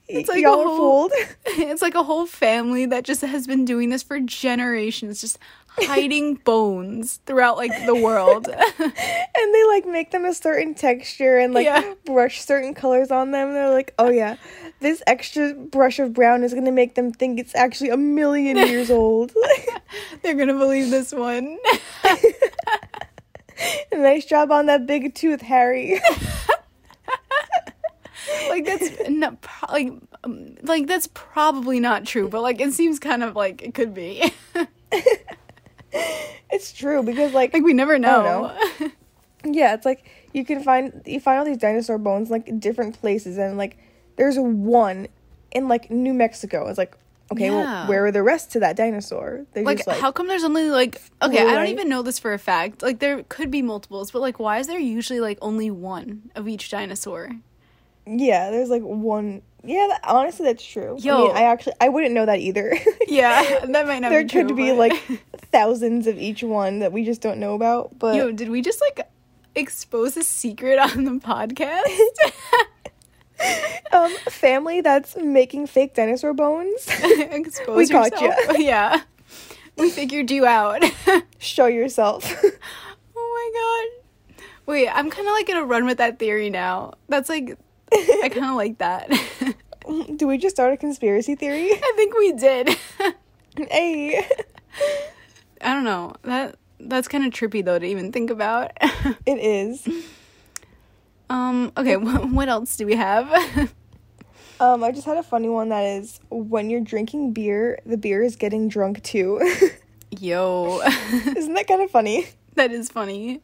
It's 0.08 0.28
like 0.28 0.40
y'all 0.42 0.64
whole- 0.66 1.08
fooled. 1.08 1.12
it's 1.46 1.82
like 1.82 1.94
a 1.94 2.02
whole 2.02 2.26
family 2.26 2.86
that 2.86 3.04
just 3.04 3.20
has 3.22 3.46
been 3.46 3.64
doing 3.64 3.90
this 3.90 4.02
for 4.02 4.18
generations, 4.20 5.20
just 5.20 5.38
hiding 5.78 6.34
bones 6.36 7.20
throughout 7.26 7.56
like 7.56 7.72
the 7.86 7.94
world. 7.94 8.48
and 8.78 9.54
they 9.54 9.64
like 9.68 9.86
make 9.86 10.10
them 10.10 10.24
a 10.24 10.34
certain 10.34 10.74
texture 10.74 11.38
and 11.38 11.54
like 11.54 11.64
Yeah. 11.66 11.94
brush 12.04 12.40
certain 12.42 12.74
colors 12.74 13.10
on 13.10 13.30
them. 13.30 13.52
They're 13.52 13.70
like, 13.70 13.94
oh 13.98 14.10
yeah, 14.10 14.36
this 14.80 15.02
extra 15.06 15.54
brush 15.54 15.98
of 15.98 16.12
brown 16.12 16.42
is 16.44 16.52
gonna 16.54 16.72
make 16.72 16.94
them 16.94 17.12
think 17.12 17.38
it's 17.40 17.54
actually 17.54 17.90
a 17.90 17.96
million 17.96 18.56
years 18.56 18.90
old. 18.90 19.32
They're 20.22 20.34
gonna 20.34 20.58
believe 20.58 20.90
this 20.90 21.12
one. 21.12 21.58
nice 23.92 24.24
job 24.24 24.50
on 24.50 24.66
that 24.66 24.86
big 24.86 25.14
tooth, 25.14 25.40
Harry. 25.42 26.00
like 28.48 28.64
that's 28.64 28.90
not 29.08 29.40
pro- 29.40 29.72
like 29.72 29.92
um, 30.24 30.56
like 30.62 30.86
that's 30.86 31.08
probably 31.14 31.80
not 31.80 32.04
true, 32.04 32.28
but 32.28 32.42
like 32.42 32.60
it 32.60 32.72
seems 32.72 32.98
kind 32.98 33.22
of 33.22 33.34
like 33.36 33.62
it 33.62 33.74
could 33.74 33.94
be. 33.94 34.32
it's 36.50 36.72
true 36.72 37.02
because 37.02 37.32
like 37.32 37.52
like 37.54 37.62
we 37.62 37.72
never 37.72 37.98
know. 37.98 38.54
know. 38.80 38.88
Yeah, 39.42 39.72
it's 39.72 39.86
like 39.86 40.04
you 40.34 40.44
can 40.44 40.62
find 40.62 41.00
you 41.06 41.18
find 41.18 41.38
all 41.38 41.46
these 41.46 41.56
dinosaur 41.56 41.96
bones 41.96 42.30
like 42.30 42.46
in 42.46 42.58
different 42.60 43.00
places, 43.00 43.38
and 43.38 43.56
like 43.56 43.78
there's 44.16 44.38
one 44.38 45.08
in 45.50 45.66
like 45.66 45.90
New 45.90 46.12
Mexico. 46.12 46.68
It's 46.68 46.76
like 46.76 46.94
okay, 47.32 47.46
Yeah. 47.46 47.52
well, 47.54 47.86
where 47.88 48.04
are 48.04 48.12
the 48.12 48.22
rest 48.22 48.50
to 48.52 48.60
that 48.60 48.76
dinosaur? 48.76 49.46
They're 49.54 49.64
like, 49.64 49.78
just 49.78 49.88
like 49.88 49.98
how 49.98 50.12
come 50.12 50.28
there's 50.28 50.44
only 50.44 50.68
like 50.68 51.00
okay 51.22 51.40
i 51.46 51.54
don't 51.54 51.68
even 51.68 51.88
know 51.88 52.02
this 52.02 52.18
for 52.18 52.34
a 52.34 52.38
fact 52.38 52.82
like 52.82 52.98
there 52.98 53.22
could 53.30 53.50
be 53.50 53.62
multiples 53.62 54.10
but 54.10 54.20
like 54.20 54.38
why 54.38 54.58
is 54.58 54.66
there 54.66 54.78
usually 54.78 55.20
like 55.20 55.38
only 55.40 55.70
one 55.70 56.30
of 56.34 56.46
each 56.46 56.68
dinosaur 56.70 57.30
yeah, 58.06 58.50
there's 58.50 58.70
like 58.70 58.82
one. 58.82 59.42
Yeah, 59.62 59.86
that, 59.90 60.00
honestly, 60.04 60.46
that's 60.46 60.64
true. 60.64 60.96
I, 60.96 61.02
Yo. 61.04 61.26
mean, 61.28 61.36
I 61.36 61.42
actually 61.42 61.74
I 61.80 61.90
wouldn't 61.90 62.14
know 62.14 62.26
that 62.26 62.40
either. 62.40 62.74
yeah 63.06 63.66
that 63.66 63.86
might 63.86 64.00
not 64.00 64.08
there 64.10 64.22
be 64.22 64.28
true, 64.28 64.46
could 64.46 64.56
be 64.56 64.70
but- 64.70 64.76
like 64.78 65.22
thousands 65.52 66.06
of 66.06 66.18
each 66.18 66.42
one 66.42 66.78
that 66.80 66.92
we 66.92 67.04
just 67.04 67.20
don't 67.20 67.38
know 67.38 67.54
about. 67.54 67.98
But 67.98 68.16
yo 68.16 68.30
did 68.32 68.48
we 68.50 68.62
just 68.62 68.80
like 68.80 69.08
expose 69.54 70.16
a 70.16 70.22
secret 70.22 70.78
on 70.78 71.04
the 71.04 71.10
podcast 71.12 72.32
um, 73.92 74.10
family 74.30 74.80
that's 74.80 75.16
making 75.16 75.66
fake 75.66 75.94
dinosaur 75.94 76.32
bones, 76.32 76.86
expose 76.88 77.76
We 77.76 77.88
caught 77.88 78.12
yourself? 78.20 78.58
yeah 78.58 79.02
we 79.76 79.90
figured 79.90 80.30
you 80.30 80.46
out 80.46 80.84
show 81.38 81.66
yourself. 81.66 82.32
oh 83.16 83.88
my 84.36 84.36
god 84.36 84.44
wait 84.66 84.88
i'm 84.88 85.10
kind 85.10 85.26
of 85.26 85.32
like 85.32 85.46
gonna 85.48 85.64
run 85.64 85.84
with 85.86 85.98
that 85.98 86.18
theory 86.18 86.50
now 86.50 86.92
that's 87.08 87.28
like 87.28 87.56
i 87.92 88.28
kind 88.30 88.46
of 88.46 88.56
like 88.56 88.78
that 88.78 89.08
Do 90.16 90.28
we 90.28 90.38
just 90.38 90.54
start 90.54 90.72
a 90.72 90.76
conspiracy 90.76 91.34
theory? 91.34 91.72
i 91.72 91.92
think 91.96 92.16
we 92.16 92.32
did 92.34 92.76
hey. 93.70 94.28
I 95.60 95.74
don't 95.74 95.84
know. 95.84 96.14
That 96.22 96.56
that's 96.78 97.08
kind 97.08 97.24
of 97.24 97.32
trippy 97.32 97.64
though 97.64 97.78
to 97.78 97.86
even 97.86 98.12
think 98.12 98.30
about. 98.30 98.72
It 99.26 99.38
is. 99.38 99.86
um. 101.28 101.72
Okay. 101.76 101.96
What, 102.06 102.30
what 102.30 102.48
else 102.48 102.76
do 102.76 102.86
we 102.86 102.94
have? 102.96 103.72
Um, 104.60 104.84
I 104.84 104.92
just 104.92 105.06
had 105.06 105.16
a 105.16 105.22
funny 105.22 105.48
one 105.48 105.70
that 105.70 105.84
is 105.84 106.20
when 106.28 106.68
you're 106.68 106.82
drinking 106.82 107.32
beer, 107.32 107.78
the 107.86 107.96
beer 107.96 108.22
is 108.22 108.36
getting 108.36 108.68
drunk 108.68 109.02
too. 109.02 109.40
Yo, 110.10 110.82
Isn't 111.34 111.54
that 111.54 111.66
kind 111.66 111.80
of 111.80 111.90
funny? 111.90 112.26
that 112.56 112.70
is 112.70 112.90
funny. 112.90 113.40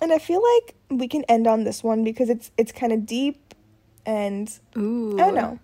And 0.00 0.12
I 0.12 0.18
feel 0.18 0.40
like 0.58 0.76
we 0.90 1.08
can 1.08 1.24
end 1.24 1.48
on 1.48 1.64
this 1.64 1.82
one 1.82 2.04
because 2.04 2.30
it's 2.30 2.52
it's 2.56 2.70
kind 2.70 2.92
of 2.92 3.04
deep 3.04 3.52
and 4.06 4.48
Ooh. 4.78 5.14
I 5.14 5.22
don't 5.22 5.34
know. 5.34 5.58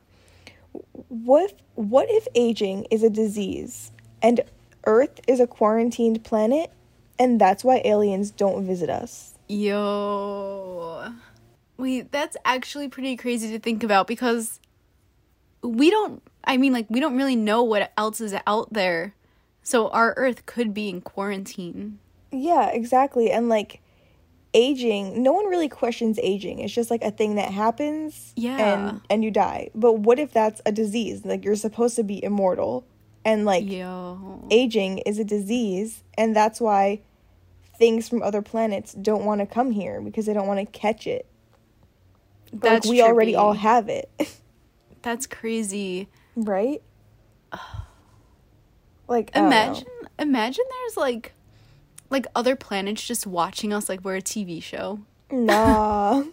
What 1.06 1.44
if, 1.44 1.52
what 1.76 2.06
if 2.10 2.26
aging 2.34 2.86
is 2.90 3.04
a 3.04 3.10
disease 3.10 3.92
and 4.22 4.40
Earth 4.86 5.20
is 5.26 5.40
a 5.40 5.46
quarantined 5.46 6.24
planet 6.24 6.70
and 7.18 7.40
that's 7.40 7.64
why 7.64 7.82
aliens 7.84 8.30
don't 8.30 8.66
visit 8.66 8.88
us? 8.90 9.34
Yo. 9.48 11.12
Wait, 11.76 12.10
that's 12.12 12.36
actually 12.44 12.88
pretty 12.88 13.16
crazy 13.16 13.50
to 13.50 13.58
think 13.58 13.82
about 13.82 14.06
because 14.06 14.60
we 15.62 15.90
don't 15.90 16.22
I 16.44 16.56
mean 16.56 16.72
like 16.72 16.86
we 16.88 17.00
don't 17.00 17.16
really 17.16 17.36
know 17.36 17.62
what 17.62 17.92
else 17.96 18.20
is 18.20 18.34
out 18.46 18.72
there. 18.72 19.14
So 19.62 19.88
our 19.88 20.14
earth 20.16 20.46
could 20.46 20.72
be 20.72 20.88
in 20.88 21.00
quarantine. 21.00 21.98
Yeah, 22.30 22.68
exactly. 22.70 23.30
And 23.30 23.48
like 23.48 23.80
aging, 24.54 25.22
no 25.22 25.32
one 25.32 25.46
really 25.46 25.68
questions 25.68 26.18
aging. 26.22 26.60
It's 26.60 26.72
just 26.72 26.90
like 26.90 27.02
a 27.02 27.10
thing 27.10 27.34
that 27.34 27.50
happens 27.50 28.32
Yeah. 28.36 28.56
and 28.58 29.00
and 29.10 29.24
you 29.24 29.30
die. 29.30 29.70
But 29.74 29.94
what 29.94 30.18
if 30.18 30.32
that's 30.32 30.60
a 30.64 30.72
disease? 30.72 31.24
Like 31.24 31.44
you're 31.44 31.56
supposed 31.56 31.96
to 31.96 32.04
be 32.04 32.22
immortal 32.22 32.84
and 33.26 33.44
like 33.44 33.68
Yo. 33.68 34.46
aging 34.50 34.98
is 34.98 35.18
a 35.18 35.24
disease 35.24 36.04
and 36.16 36.34
that's 36.34 36.60
why 36.60 37.00
things 37.76 38.08
from 38.08 38.22
other 38.22 38.40
planets 38.40 38.94
don't 38.94 39.24
want 39.24 39.40
to 39.40 39.46
come 39.46 39.72
here 39.72 40.00
because 40.00 40.24
they 40.24 40.32
don't 40.32 40.46
want 40.46 40.60
to 40.60 40.66
catch 40.66 41.06
it. 41.06 41.26
But 42.52 42.62
like, 42.62 42.62
That's 42.62 42.86
we 42.88 43.02
already 43.02 43.34
all 43.34 43.52
have 43.52 43.88
it, 43.90 44.08
That's 45.02 45.26
crazy. 45.26 46.08
right? 46.34 46.80
Like 49.08 49.30
I 49.36 49.38
don't 49.38 49.50
know. 49.50 49.56
Imagine 49.56 49.86
imagine 50.18 50.64
there's 50.68 50.96
like 50.96 51.32
like 52.10 52.26
other 52.34 52.56
planets 52.56 53.06
just 53.06 53.24
watching 53.24 53.72
us 53.72 53.88
like 53.88 54.00
we're 54.02 54.16
a 54.16 54.20
TV 54.20 54.60
show. 54.60 54.98
Nah. 55.30 56.24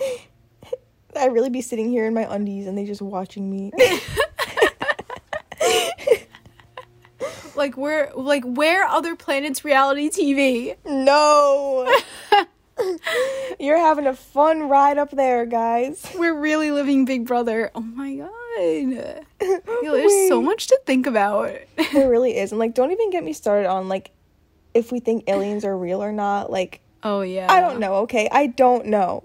I'd 1.14 1.34
really 1.34 1.50
be 1.50 1.60
sitting 1.60 1.90
here 1.90 2.06
in 2.06 2.14
my 2.14 2.22
undies 2.34 2.66
and 2.66 2.78
they 2.78 2.86
just 2.86 3.02
watching 3.02 3.50
me. 3.50 3.72
Like 7.62 7.76
we're 7.76 8.10
like 8.16 8.42
where 8.42 8.82
other 8.82 9.14
planets 9.14 9.64
reality 9.64 10.10
TV. 10.10 10.74
no. 10.84 11.88
You're 13.60 13.78
having 13.78 14.08
a 14.08 14.14
fun 14.14 14.68
ride 14.68 14.98
up 14.98 15.12
there, 15.12 15.46
guys. 15.46 16.04
We're 16.18 16.34
really 16.34 16.72
living 16.72 17.04
Big 17.04 17.24
Brother. 17.24 17.70
Oh 17.72 17.80
my 17.80 18.16
god. 18.16 18.28
Yo, 19.84 19.92
there's 19.92 20.28
so 20.28 20.42
much 20.42 20.66
to 20.66 20.80
think 20.86 21.06
about. 21.06 21.52
There 21.92 22.10
really 22.10 22.36
is. 22.42 22.50
And 22.50 22.58
like 22.58 22.74
don't 22.74 22.90
even 22.90 23.10
get 23.10 23.22
me 23.22 23.32
started 23.32 23.68
on 23.68 23.88
like 23.88 24.10
if 24.74 24.90
we 24.90 24.98
think 24.98 25.22
aliens 25.28 25.64
are 25.64 25.78
real 25.78 26.02
or 26.02 26.10
not. 26.10 26.50
Like 26.50 26.80
Oh 27.04 27.20
yeah. 27.20 27.46
I 27.48 27.60
don't 27.60 27.78
know, 27.78 27.94
okay? 28.06 28.28
I 28.32 28.48
don't 28.48 28.86
know. 28.86 29.22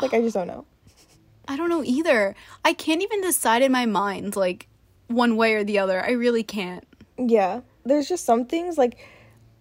like 0.00 0.14
I 0.14 0.22
just 0.22 0.32
don't 0.32 0.46
know. 0.46 0.64
I 1.46 1.58
don't 1.58 1.68
know 1.68 1.84
either. 1.84 2.34
I 2.64 2.72
can't 2.72 3.02
even 3.02 3.20
decide 3.20 3.60
in 3.60 3.72
my 3.72 3.84
mind 3.84 4.36
like 4.36 4.68
one 5.12 5.36
way 5.36 5.54
or 5.54 5.64
the 5.64 5.78
other. 5.78 6.04
I 6.04 6.10
really 6.12 6.42
can't. 6.42 6.84
Yeah. 7.18 7.60
There's 7.84 8.08
just 8.08 8.24
some 8.24 8.44
things 8.46 8.78
like 8.78 8.98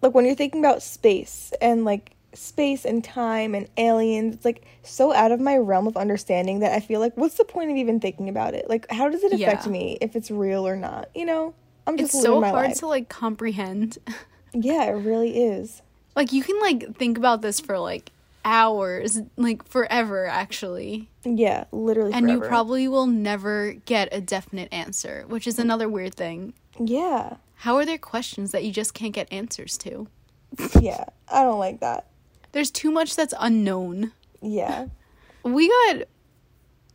like 0.01 0.13
when 0.15 0.25
you're 0.25 0.35
thinking 0.35 0.61
about 0.61 0.81
space 0.81 1.53
and 1.61 1.85
like 1.85 2.11
space 2.33 2.85
and 2.85 3.03
time 3.03 3.53
and 3.53 3.67
aliens, 3.77 4.35
it's 4.35 4.45
like 4.45 4.65
so 4.83 5.13
out 5.13 5.31
of 5.31 5.39
my 5.39 5.57
realm 5.57 5.85
of 5.87 5.97
understanding 5.97 6.59
that 6.59 6.71
I 6.73 6.79
feel 6.79 6.99
like 6.99 7.15
what's 7.17 7.35
the 7.35 7.43
point 7.45 7.69
of 7.71 7.77
even 7.77 7.99
thinking 7.99 8.29
about 8.29 8.53
it? 8.53 8.69
Like 8.69 8.89
how 8.91 9.09
does 9.09 9.23
it 9.23 9.33
affect 9.33 9.65
Yeah. 9.65 9.71
me 9.71 9.97
if 10.01 10.15
it's 10.15 10.31
real 10.31 10.67
or 10.67 10.75
not? 10.75 11.09
You 11.13 11.25
know? 11.25 11.53
I'm 11.87 11.97
just 11.97 12.13
It's 12.13 12.23
so 12.23 12.41
hard 12.41 12.69
life. 12.69 12.77
to 12.79 12.87
like 12.87 13.09
comprehend. 13.09 13.97
Yeah, 14.53 14.83
it 14.83 14.91
really 15.05 15.41
is. 15.45 15.81
like 16.13 16.33
you 16.33 16.43
can 16.43 16.59
like 16.59 16.97
think 16.97 17.17
about 17.17 17.41
this 17.41 17.61
for 17.61 17.79
like 17.79 18.11
hours, 18.45 19.19
like 19.37 19.67
forever 19.67 20.27
actually. 20.27 21.09
Yeah, 21.23 21.65
literally 21.71 22.13
And 22.13 22.29
you 22.29 22.39
probably 22.41 22.87
will 22.87 23.07
never 23.07 23.73
get 23.73 24.09
a 24.11 24.21
definite 24.21 24.69
answer, 24.71 25.25
which 25.27 25.45
is 25.47 25.59
another 25.59 25.87
weird 25.89 26.15
thing. 26.15 26.53
Yeah. 26.79 27.37
How 27.55 27.75
are 27.75 27.85
there 27.85 27.97
questions 27.97 28.51
that 28.51 28.63
you 28.63 28.71
just 28.71 28.93
can't 28.93 29.13
get 29.13 29.31
answers 29.31 29.77
to? 29.79 30.07
Yeah. 30.79 31.05
I 31.31 31.43
don't 31.43 31.59
like 31.59 31.79
that. 31.79 32.07
There's 32.51 32.71
too 32.71 32.91
much 32.91 33.15
that's 33.15 33.33
unknown. 33.39 34.11
Yeah. 34.41 34.87
We 35.43 35.67
got 35.69 36.03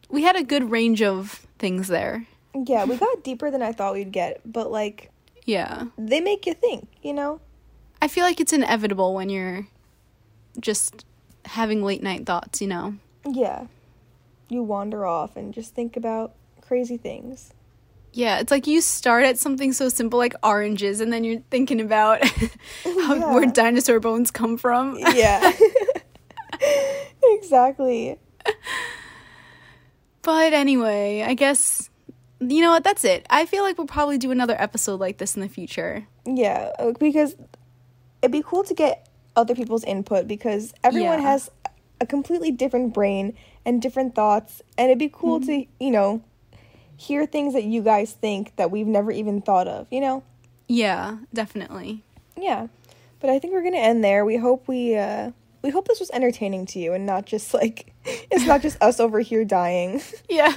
we 0.09 0.23
had 0.23 0.37
a 0.37 0.45
good 0.45 0.71
range 0.71 1.03
of 1.03 1.47
things 1.59 1.89
there. 1.89 2.27
Yeah, 2.55 2.85
we 2.85 2.97
got 2.97 3.25
deeper 3.25 3.51
than 3.51 3.61
I 3.61 3.73
thought 3.73 3.95
we'd 3.95 4.13
get, 4.13 4.41
but 4.45 4.71
like 4.71 5.11
Yeah. 5.45 5.87
they 5.99 6.21
make 6.21 6.47
you 6.47 6.55
think, 6.55 6.87
you 7.03 7.13
know? 7.13 7.41
I 8.01 8.07
feel 8.09 8.23
like 8.25 8.39
it's 8.41 8.53
inevitable 8.53 9.15
when 9.15 9.31
you're 9.31 9.67
just 10.61 11.05
having 11.47 11.83
late 11.83 12.03
night 12.03 12.27
thoughts, 12.27 12.61
you 12.61 12.67
know. 12.69 12.95
Yeah. 13.27 13.67
You 14.49 14.63
wander 14.63 15.05
off 15.07 15.37
and 15.37 15.53
just 15.55 15.75
think 15.75 15.97
about 15.97 16.35
crazy 16.61 16.97
things. 16.97 17.53
Yeah, 18.13 18.39
it's 18.39 18.51
like 18.51 18.67
you 18.67 18.81
start 18.81 19.25
at 19.25 19.39
something 19.39 19.73
so 19.73 19.89
simple 19.89 20.19
like 20.19 20.35
oranges 20.43 21.01
and 21.01 21.13
then 21.13 21.23
you're 21.25 21.43
thinking 21.51 21.81
about 21.81 22.25
how 22.85 23.15
Yeah. 23.15 23.35
where 23.35 23.47
dinosaur 23.47 24.01
bones 24.01 24.31
come 24.31 24.57
from. 24.57 24.99
Yeah. 25.15 25.53
exactly. 27.23 28.19
But 30.23 30.53
anyway, 30.53 31.23
I 31.27 31.35
guess 31.35 31.91
you 32.41 32.61
know 32.61 32.71
what, 32.71 32.85
that's 32.85 33.05
it. 33.05 33.27
I 33.31 33.47
feel 33.47 33.63
like 33.63 33.79
we'll 33.79 33.87
probably 33.87 34.19
do 34.19 34.31
another 34.31 34.57
episode 34.61 35.01
like 35.01 35.19
this 35.19 35.37
in 35.37 35.43
the 35.43 35.49
future. 35.49 36.07
Yeah, 36.27 36.71
uh, 36.79 36.93
because 36.99 37.35
it'd 38.23 38.33
be 38.33 38.43
cool 38.45 38.63
to 38.65 38.75
get 38.75 39.06
other 39.37 39.55
people's 39.55 39.85
input 39.85 40.27
because 40.27 40.73
everyone 40.83 41.21
Yeah. 41.23 41.31
has 41.33 41.51
a 42.01 42.07
completely 42.07 42.51
different 42.51 42.93
brain 42.93 43.35
and 43.65 43.81
different 43.83 44.15
thoughts, 44.15 44.63
and 44.77 44.87
it'd 44.87 44.99
be 44.99 45.09
cool 45.13 45.41
to, 45.41 45.65
you 45.81 45.91
know, 45.91 46.23
hear 46.97 47.27
things 47.27 47.53
that 47.55 47.65
you 47.65 47.83
guys 47.83 48.13
think 48.13 48.55
that 48.57 48.71
we've 48.71 48.87
never 48.87 49.11
even 49.11 49.41
thought 49.43 49.69
of, 49.69 49.87
you 49.91 50.01
know? 50.01 50.23
Yeah, 50.69 51.19
definitely. 51.35 52.03
Yeah. 52.37 52.69
But 53.21 53.31
I 53.31 53.39
think 53.39 53.53
we're 53.55 53.63
to 53.75 53.79
end 53.79 54.03
there. 54.05 54.25
We 54.25 54.37
hope 54.37 54.67
we 54.69 54.97
uh 54.97 55.31
we 55.63 55.71
hope 55.71 55.89
this 55.89 55.99
was 56.01 56.11
entertaining 56.11 56.67
to 56.67 56.79
you 56.79 56.93
and 56.93 57.07
not 57.07 57.25
just 57.27 57.53
like 57.55 57.93
it's 58.05 58.47
not 58.47 58.63
just 58.63 58.81
us 58.83 59.01
over 59.01 59.21
here 59.21 59.45
dying. 59.45 60.01
Yeah. 60.29 60.53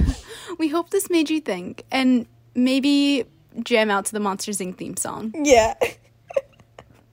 We 0.57 0.67
hope 0.67 0.89
this 0.89 1.09
made 1.09 1.29
you 1.29 1.39
think 1.41 1.83
and 1.91 2.25
maybe 2.55 3.25
jam 3.63 3.89
out 3.89 4.05
to 4.05 4.11
the 4.11 4.19
Monsters 4.19 4.59
Inc. 4.59 4.77
theme 4.77 4.97
song. 4.97 5.33
yeah. 5.43 5.75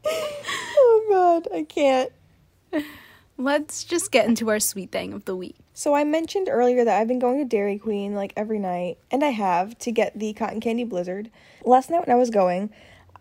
Oh 0.06 1.06
god, 1.10 1.48
I 1.54 1.62
can't. 1.64 2.12
Let's 3.38 3.84
just 3.84 4.12
get 4.12 4.26
into 4.26 4.48
our 4.48 4.60
sweet 4.60 4.90
thing 4.90 5.12
of 5.12 5.26
the 5.26 5.36
week. 5.36 5.56
So 5.74 5.94
I 5.94 6.04
mentioned 6.04 6.48
earlier 6.50 6.84
that 6.84 7.00
I've 7.00 7.08
been 7.08 7.18
going 7.18 7.38
to 7.38 7.44
Dairy 7.44 7.78
Queen 7.78 8.14
like 8.14 8.32
every 8.36 8.58
night, 8.58 8.98
and 9.10 9.22
I 9.22 9.28
have 9.28 9.76
to 9.80 9.92
get 9.92 10.18
the 10.18 10.32
cotton 10.32 10.60
candy 10.60 10.84
blizzard. 10.84 11.30
Last 11.64 11.90
night 11.90 12.06
when 12.06 12.16
I 12.16 12.18
was 12.18 12.30
going, 12.30 12.70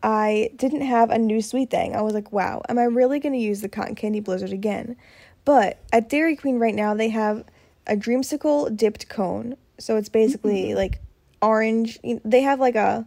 I 0.02 0.52
didn't 0.56 0.82
have 0.82 1.10
a 1.10 1.17
new 1.17 1.41
sweet 1.41 1.69
thing. 1.69 1.95
I 1.95 2.02
was 2.02 2.13
like, 2.13 2.32
wow, 2.32 2.62
am 2.69 2.78
I 2.78 2.84
really 2.84 3.19
going 3.19 3.34
to 3.34 3.39
use 3.39 3.62
the 3.62 3.69
cotton 3.69 3.95
candy 3.95 4.19
blizzard 4.19 4.54
again? 4.54 4.95
But 5.43 5.80
at 5.91 6.10
Dairy 6.10 6.36
Queen 6.36 6.60
right 6.60 6.76
now, 6.76 6.93
they 6.93 7.10
have 7.10 7.43
a 7.88 7.95
dreamsicle 7.95 8.76
dipped 8.76 9.10
cone. 9.10 9.58
So 9.80 9.98
it's 9.98 10.10
basically 10.10 10.65
mm-hmm. 10.65 10.78
like 10.78 11.02
orange. 11.41 12.00
They 12.24 12.41
have 12.41 12.60
like 12.60 12.76
a 12.76 13.06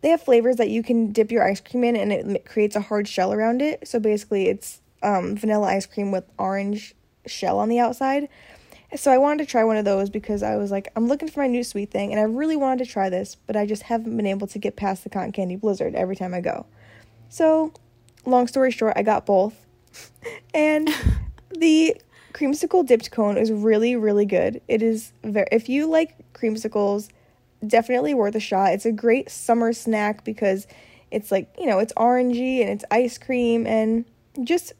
they 0.00 0.08
have 0.10 0.22
flavors 0.22 0.56
that 0.56 0.70
you 0.70 0.82
can 0.82 1.12
dip 1.12 1.30
your 1.30 1.44
ice 1.44 1.60
cream 1.60 1.84
in 1.84 1.96
and 1.96 2.12
it 2.12 2.44
creates 2.44 2.76
a 2.76 2.80
hard 2.80 3.08
shell 3.08 3.32
around 3.32 3.62
it. 3.62 3.86
So 3.88 3.98
basically 3.98 4.48
it's 4.48 4.80
um, 5.02 5.36
vanilla 5.36 5.68
ice 5.68 5.86
cream 5.86 6.12
with 6.12 6.24
orange 6.38 6.94
shell 7.26 7.58
on 7.58 7.68
the 7.68 7.78
outside. 7.78 8.28
So 8.96 9.10
I 9.10 9.18
wanted 9.18 9.44
to 9.44 9.50
try 9.50 9.64
one 9.64 9.76
of 9.76 9.84
those 9.84 10.08
because 10.08 10.42
I 10.42 10.56
was 10.56 10.70
like, 10.70 10.88
I'm 10.96 11.08
looking 11.08 11.28
for 11.28 11.40
my 11.40 11.46
new 11.46 11.62
sweet 11.62 11.90
thing 11.90 12.10
and 12.10 12.20
I 12.20 12.24
really 12.24 12.56
wanted 12.56 12.84
to 12.84 12.90
try 12.90 13.10
this, 13.10 13.34
but 13.34 13.56
I 13.56 13.66
just 13.66 13.82
haven't 13.82 14.16
been 14.16 14.26
able 14.26 14.46
to 14.46 14.58
get 14.58 14.76
past 14.76 15.04
the 15.04 15.10
cotton 15.10 15.32
candy 15.32 15.56
blizzard 15.56 15.94
every 15.94 16.16
time 16.16 16.32
I 16.32 16.40
go. 16.40 16.64
So, 17.28 17.72
long 18.24 18.46
story 18.46 18.70
short, 18.70 18.94
I 18.96 19.02
got 19.02 19.26
both. 19.26 19.66
and 20.54 20.88
the 21.50 22.00
creamsicle 22.32 22.86
dipped 22.86 23.10
cone 23.10 23.36
is 23.36 23.50
really 23.50 23.96
really 23.96 24.24
good. 24.24 24.62
It 24.68 24.80
is 24.82 25.12
very 25.22 25.48
if 25.52 25.68
you 25.68 25.86
like 25.86 26.14
creamsicles, 26.32 27.08
definitely 27.66 28.14
worth 28.14 28.34
a 28.34 28.40
shot. 28.40 28.72
It's 28.72 28.86
a 28.86 28.92
great 28.92 29.30
summer 29.30 29.72
snack 29.72 30.24
because 30.24 30.66
it's 31.10 31.30
like, 31.30 31.52
you 31.58 31.66
know, 31.66 31.78
it's 31.78 31.92
orangey 31.94 32.60
and 32.60 32.70
it's 32.70 32.84
ice 32.90 33.18
cream 33.18 33.66
and 33.66 34.04
just 34.44 34.72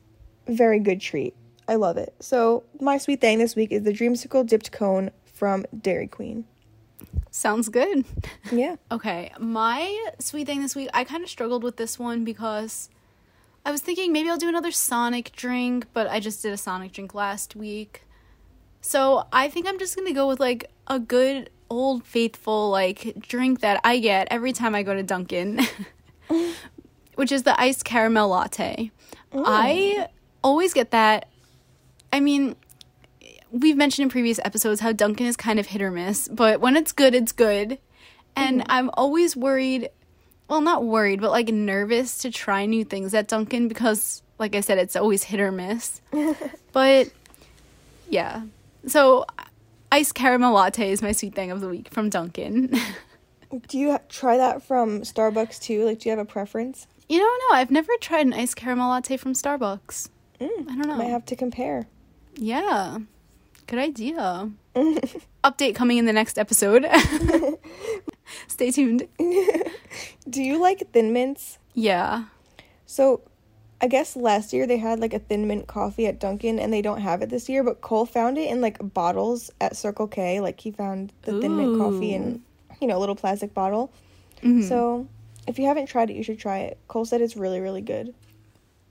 very 0.47 0.79
good 0.79 1.01
treat. 1.01 1.35
I 1.67 1.75
love 1.75 1.97
it. 1.99 2.15
So, 2.21 2.65
my 2.81 2.97
sweet 2.97 3.21
thing 3.21 3.39
this 3.39 3.55
week 3.55 3.73
is 3.73 3.83
the 3.83 3.93
dreamsicle 3.93 4.47
dipped 4.47 4.73
cone 4.73 5.11
from 5.27 5.67
Dairy 5.79 6.07
Queen. 6.07 6.47
Sounds 7.31 7.69
good. 7.69 8.05
Yeah. 8.51 8.77
Okay, 8.91 9.31
my 9.39 10.09
sweet 10.19 10.47
thing 10.47 10.63
this 10.63 10.75
week, 10.75 10.89
I 10.95 11.05
kind 11.05 11.23
of 11.23 11.29
struggled 11.29 11.63
with 11.63 11.77
this 11.77 11.99
one 11.99 12.25
because 12.25 12.89
I 13.67 13.71
was 13.71 13.83
thinking 13.83 14.13
maybe 14.13 14.31
I'll 14.31 14.39
do 14.39 14.49
another 14.49 14.71
Sonic 14.71 15.33
drink, 15.37 15.87
but 15.93 16.07
I 16.09 16.21
just 16.21 16.41
did 16.41 16.55
a 16.55 16.57
Sonic 16.57 16.93
drink 16.93 17.15
last 17.15 17.55
week. 17.55 18.05
So 18.81 19.27
I 19.31 19.51
think 19.51 19.69
I'm 19.69 19.79
just 19.79 19.95
gonna 19.95 20.15
go 20.15 20.27
with 20.27 20.41
like 20.41 20.71
a 20.87 20.99
good 20.99 21.51
old 21.71 22.05
faithful 22.05 22.71
like 22.71 23.15
drink 23.19 23.61
that 23.61 23.81
I 23.85 23.99
get 23.99 24.29
every 24.31 24.53
time 24.53 24.75
I 24.75 24.83
go 24.83 24.95
to 24.95 25.03
Dunkin', 25.03 25.61
which 27.15 27.33
is 27.33 27.43
the 27.43 27.59
iced 27.61 27.85
caramel 27.85 28.29
latte. 28.29 28.91
I 29.33 30.09
always 30.43 30.73
get 30.73 30.91
that. 30.93 31.29
I 32.13 32.21
mean, 32.21 32.57
we've 33.51 33.77
mentioned 33.77 34.05
in 34.05 34.11
previous 34.11 34.39
episodes 34.45 34.81
how 34.81 34.93
Dunkin' 34.93 35.27
is 35.27 35.37
kind 35.37 35.59
of 35.59 35.67
hit 35.67 35.83
or 35.83 35.91
miss, 35.91 36.29
but 36.29 36.61
when 36.61 36.77
it's 36.77 36.93
good, 36.93 37.15
it's 37.15 37.33
good. 37.33 37.79
And 38.37 38.61
mm-hmm. 38.61 38.71
I'm 38.71 38.91
always 38.95 39.37
worried, 39.37 39.91
well, 40.49 40.61
not 40.61 40.85
worried, 40.85 41.21
but 41.21 41.31
like 41.31 41.49
nervous 41.49 42.19
to 42.19 42.31
try 42.31 42.67
new 42.67 42.85
things 42.85 43.15
at 43.15 43.29
Dunkin' 43.29 43.69
because, 43.69 44.23
like 44.39 44.55
I 44.55 44.61
said, 44.61 44.79
it's 44.79 44.97
always 44.97 45.25
hit 45.25 45.41
or 45.41 45.53
miss. 45.53 46.01
but 46.73 47.11
yeah. 48.09 48.43
So, 48.87 49.27
iced 49.93 50.15
caramel 50.15 50.53
latte 50.53 50.91
is 50.91 51.03
my 51.03 51.13
sweet 51.13 51.35
thing 51.35 51.51
of 51.51 51.61
the 51.61 51.69
week 51.69 51.89
from 51.93 52.11
Dunkin'. 52.11 52.75
Do 53.69 53.79
you 53.79 53.99
try 54.09 54.37
that 54.37 54.63
from 54.63 55.01
Starbucks 55.03 55.61
too? 55.61 55.85
Like, 55.85 56.01
do 56.01 56.09
you 56.09 56.17
have 56.17 56.19
a 56.19 56.31
preference? 56.31 56.87
you 57.09 57.19
know, 57.19 57.25
no, 57.49 57.57
I've 57.57 57.71
never 57.71 57.93
tried 58.01 58.27
an 58.27 58.35
iced 58.35 58.57
caramel 58.57 58.91
latte 58.91 59.17
from 59.17 59.33
Starbucks. 59.33 60.11
Mm. 60.41 60.71
I 60.71 60.77
don't 60.77 60.89
know. 60.89 60.97
Might 60.97 61.05
have 61.05 61.25
to 61.27 61.37
compare. 61.37 61.87
Yeah. 62.37 62.99
Good 63.67 63.79
idea. 63.79 64.51
Update 65.45 65.75
coming 65.75 65.99
in 65.99 66.05
the 66.05 66.13
next 66.13 66.39
episode. 66.39 66.87
Stay 68.49 68.71
tuned. 68.71 69.09
Do 70.29 70.43
you 70.43 70.61
like 70.61 70.93
Thin 70.93 71.13
Mints? 71.13 71.59
Yeah. 71.75 72.25
So, 72.87 73.23
I 73.81 73.87
guess 73.87 74.17
last 74.17 74.53
year 74.53 74.67
they 74.67 74.77
had 74.79 74.99
like 74.99 75.15
a 75.15 75.19
Thin 75.21 75.47
Mint 75.47 75.67
coffee 75.69 76.07
at 76.07 76.19
Dunkin', 76.19 76.59
and 76.59 76.73
they 76.73 76.83
don't 76.83 77.01
have 77.01 77.23
it 77.23 77.31
this 77.31 77.49
year. 77.49 77.63
But 77.63 77.81
Cole 77.81 78.07
found 78.07 78.37
it 78.39 78.51
in 78.51 78.61
like 78.61 78.79
bottles 78.95 79.51
at 79.61 79.77
Circle 79.77 80.09
K. 80.09 80.41
Like 80.41 80.59
he 80.61 80.71
found 80.71 81.13
the 81.23 81.41
Thin 81.41 81.57
Mint 81.57 81.79
coffee 81.79 82.13
in 82.15 82.43
you 82.81 82.89
know 82.89 82.97
a 82.97 83.01
little 83.01 83.15
plastic 83.17 83.55
bottle. 83.55 83.93
Mm-hmm. 84.39 84.63
So, 84.63 85.07
if 85.47 85.59
you 85.59 85.67
haven't 85.67 85.87
tried 85.87 86.11
it, 86.11 86.17
you 86.17 86.23
should 86.23 86.39
try 86.39 86.59
it. 86.59 86.79
Cole 86.89 87.05
said 87.05 87.21
it's 87.21 87.37
really 87.37 87.61
really 87.61 87.81
good. 87.83 88.15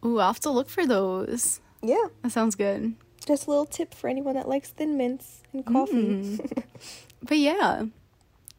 Ooh, 0.05 0.19
I'll 0.19 0.27
have 0.27 0.39
to 0.41 0.51
look 0.51 0.69
for 0.69 0.85
those. 0.85 1.59
Yeah, 1.81 2.05
That 2.23 2.31
sounds 2.31 2.55
good. 2.55 2.95
just 3.25 3.45
a 3.47 3.49
little 3.49 3.65
tip 3.65 3.93
for 3.93 4.07
anyone 4.09 4.35
that 4.35 4.47
likes 4.47 4.69
Thin 4.69 4.95
Mints 4.97 5.41
and 5.53 5.65
coffee. 5.65 5.93
Mm. 5.93 6.63
But 7.23 7.39
yeah. 7.39 7.85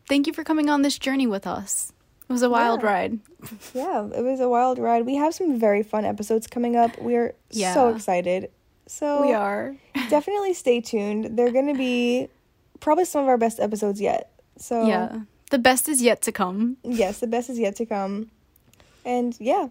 Thank 0.08 0.26
you 0.26 0.32
for 0.32 0.42
coming 0.42 0.68
on 0.68 0.82
this 0.82 0.98
journey 0.98 1.26
with 1.28 1.46
us. 1.46 1.92
It 2.28 2.32
was 2.32 2.42
a 2.42 2.50
wild 2.50 2.82
Yeah. 2.82 2.86
ride. 2.88 3.18
yeah, 3.74 4.06
it 4.14 4.22
was 4.22 4.40
a 4.40 4.48
wild 4.48 4.78
ride. 4.78 5.06
We 5.06 5.16
have 5.16 5.34
some 5.34 5.58
very 5.58 5.82
fun 5.82 6.04
episodes 6.04 6.46
coming 6.46 6.76
up. 6.76 6.98
We're 7.00 7.34
so 7.50 7.88
excited. 7.88 8.50
So 8.86 9.22
We 9.26 9.32
are. 9.32 9.76
definitely 10.10 10.54
stay 10.54 10.80
tuned. 10.80 11.36
They're 11.38 11.50
going 11.52 11.68
to 11.68 11.74
be 11.78 12.28
probably 12.80 13.04
some 13.06 13.22
of 13.22 13.28
our 13.28 13.38
best 13.38 13.60
episodes 13.60 14.00
yet. 14.00 14.30
So, 14.58 14.86
Yeah. 14.86 15.20
The 15.50 15.58
best 15.58 15.88
is 15.88 16.02
yet 16.02 16.20
to 16.22 16.32
come. 16.32 16.76
yes, 16.82 17.20
the 17.20 17.26
best 17.26 17.48
is 17.48 17.58
yet 17.58 17.76
to 17.76 17.86
come. 17.86 18.30
And 19.06 19.34
yeah, 19.40 19.68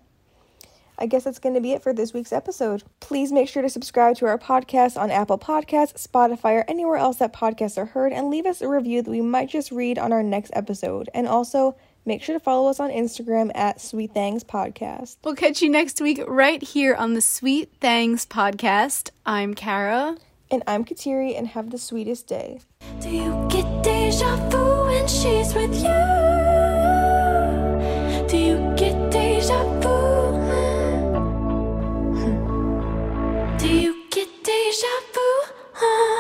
I 0.97 1.05
guess 1.05 1.26
that's 1.26 1.38
going 1.38 1.53
to 1.53 1.62
be 1.62 1.74
it 1.74 1.84
for 1.84 1.93
this 1.93 2.12
week's 2.14 2.34
episode. 2.34 2.82
Please 2.99 3.32
make 3.32 3.47
sure 3.47 3.62
to 3.62 3.70
subscribe 3.70 4.16
to 4.18 4.26
our 4.26 4.39
podcast 4.39 4.99
on 4.99 5.12
Apple 5.12 5.38
Podcasts, 5.38 6.08
Spotify, 6.08 6.53
or 6.62 6.66
anywhere 6.68 6.97
else 6.97 7.18
that 7.18 7.34
podcasts 7.34 7.78
are 7.78 7.86
heard, 7.86 8.12
and 8.12 8.32
leave 8.32 8.47
us 8.47 8.62
a 8.62 8.68
review 8.68 9.03
that 9.03 9.12
we 9.12 9.22
might 9.22 9.49
just 9.49 9.72
read 9.72 9.99
on 9.99 10.12
our 10.12 10.24
next 10.24 10.49
episode. 10.55 11.08
And 11.14 11.28
also, 11.28 11.76
make 12.08 12.24
sure 12.24 12.34
to 12.34 12.39
follow 12.39 12.70
us 12.70 12.80
on 12.80 12.89
Instagram 12.89 13.51
at 13.53 13.82
Sweet 13.82 14.14
Things 14.14 14.43
Podcast. 14.43 15.18
We'll 15.24 15.36
catch 15.36 15.62
you 15.62 15.70
next 15.70 15.99
week 16.01 16.24
right 16.26 16.64
here 16.64 16.95
on 16.95 17.14
the 17.14 17.22
Sweet 17.22 17.70
Thangs 17.82 18.26
podcast. 18.26 19.12
I'm 19.26 19.53
Kara. 19.53 20.18
And 20.49 20.64
I'm 20.66 20.86
Kateri, 20.86 21.38
and 21.38 21.49
have 21.49 21.72
the 21.72 21.78
sweetest 21.78 22.26
day. 22.26 22.62
Do 23.01 23.10
you 23.10 23.47
get 23.49 23.84
deja 23.84 24.38
vu 24.49 24.86
when 24.86 25.05
she's 25.05 25.53
with 25.53 25.76
you? 25.76 25.84
Do 28.30 28.38
you 28.38 28.74
get 28.78 29.12
deja 29.12 29.62
vu? 29.82 29.97
Do 33.60 33.68
you 33.68 34.05
get 34.10 34.30
deja 34.45 34.88
vu? 35.14 36.16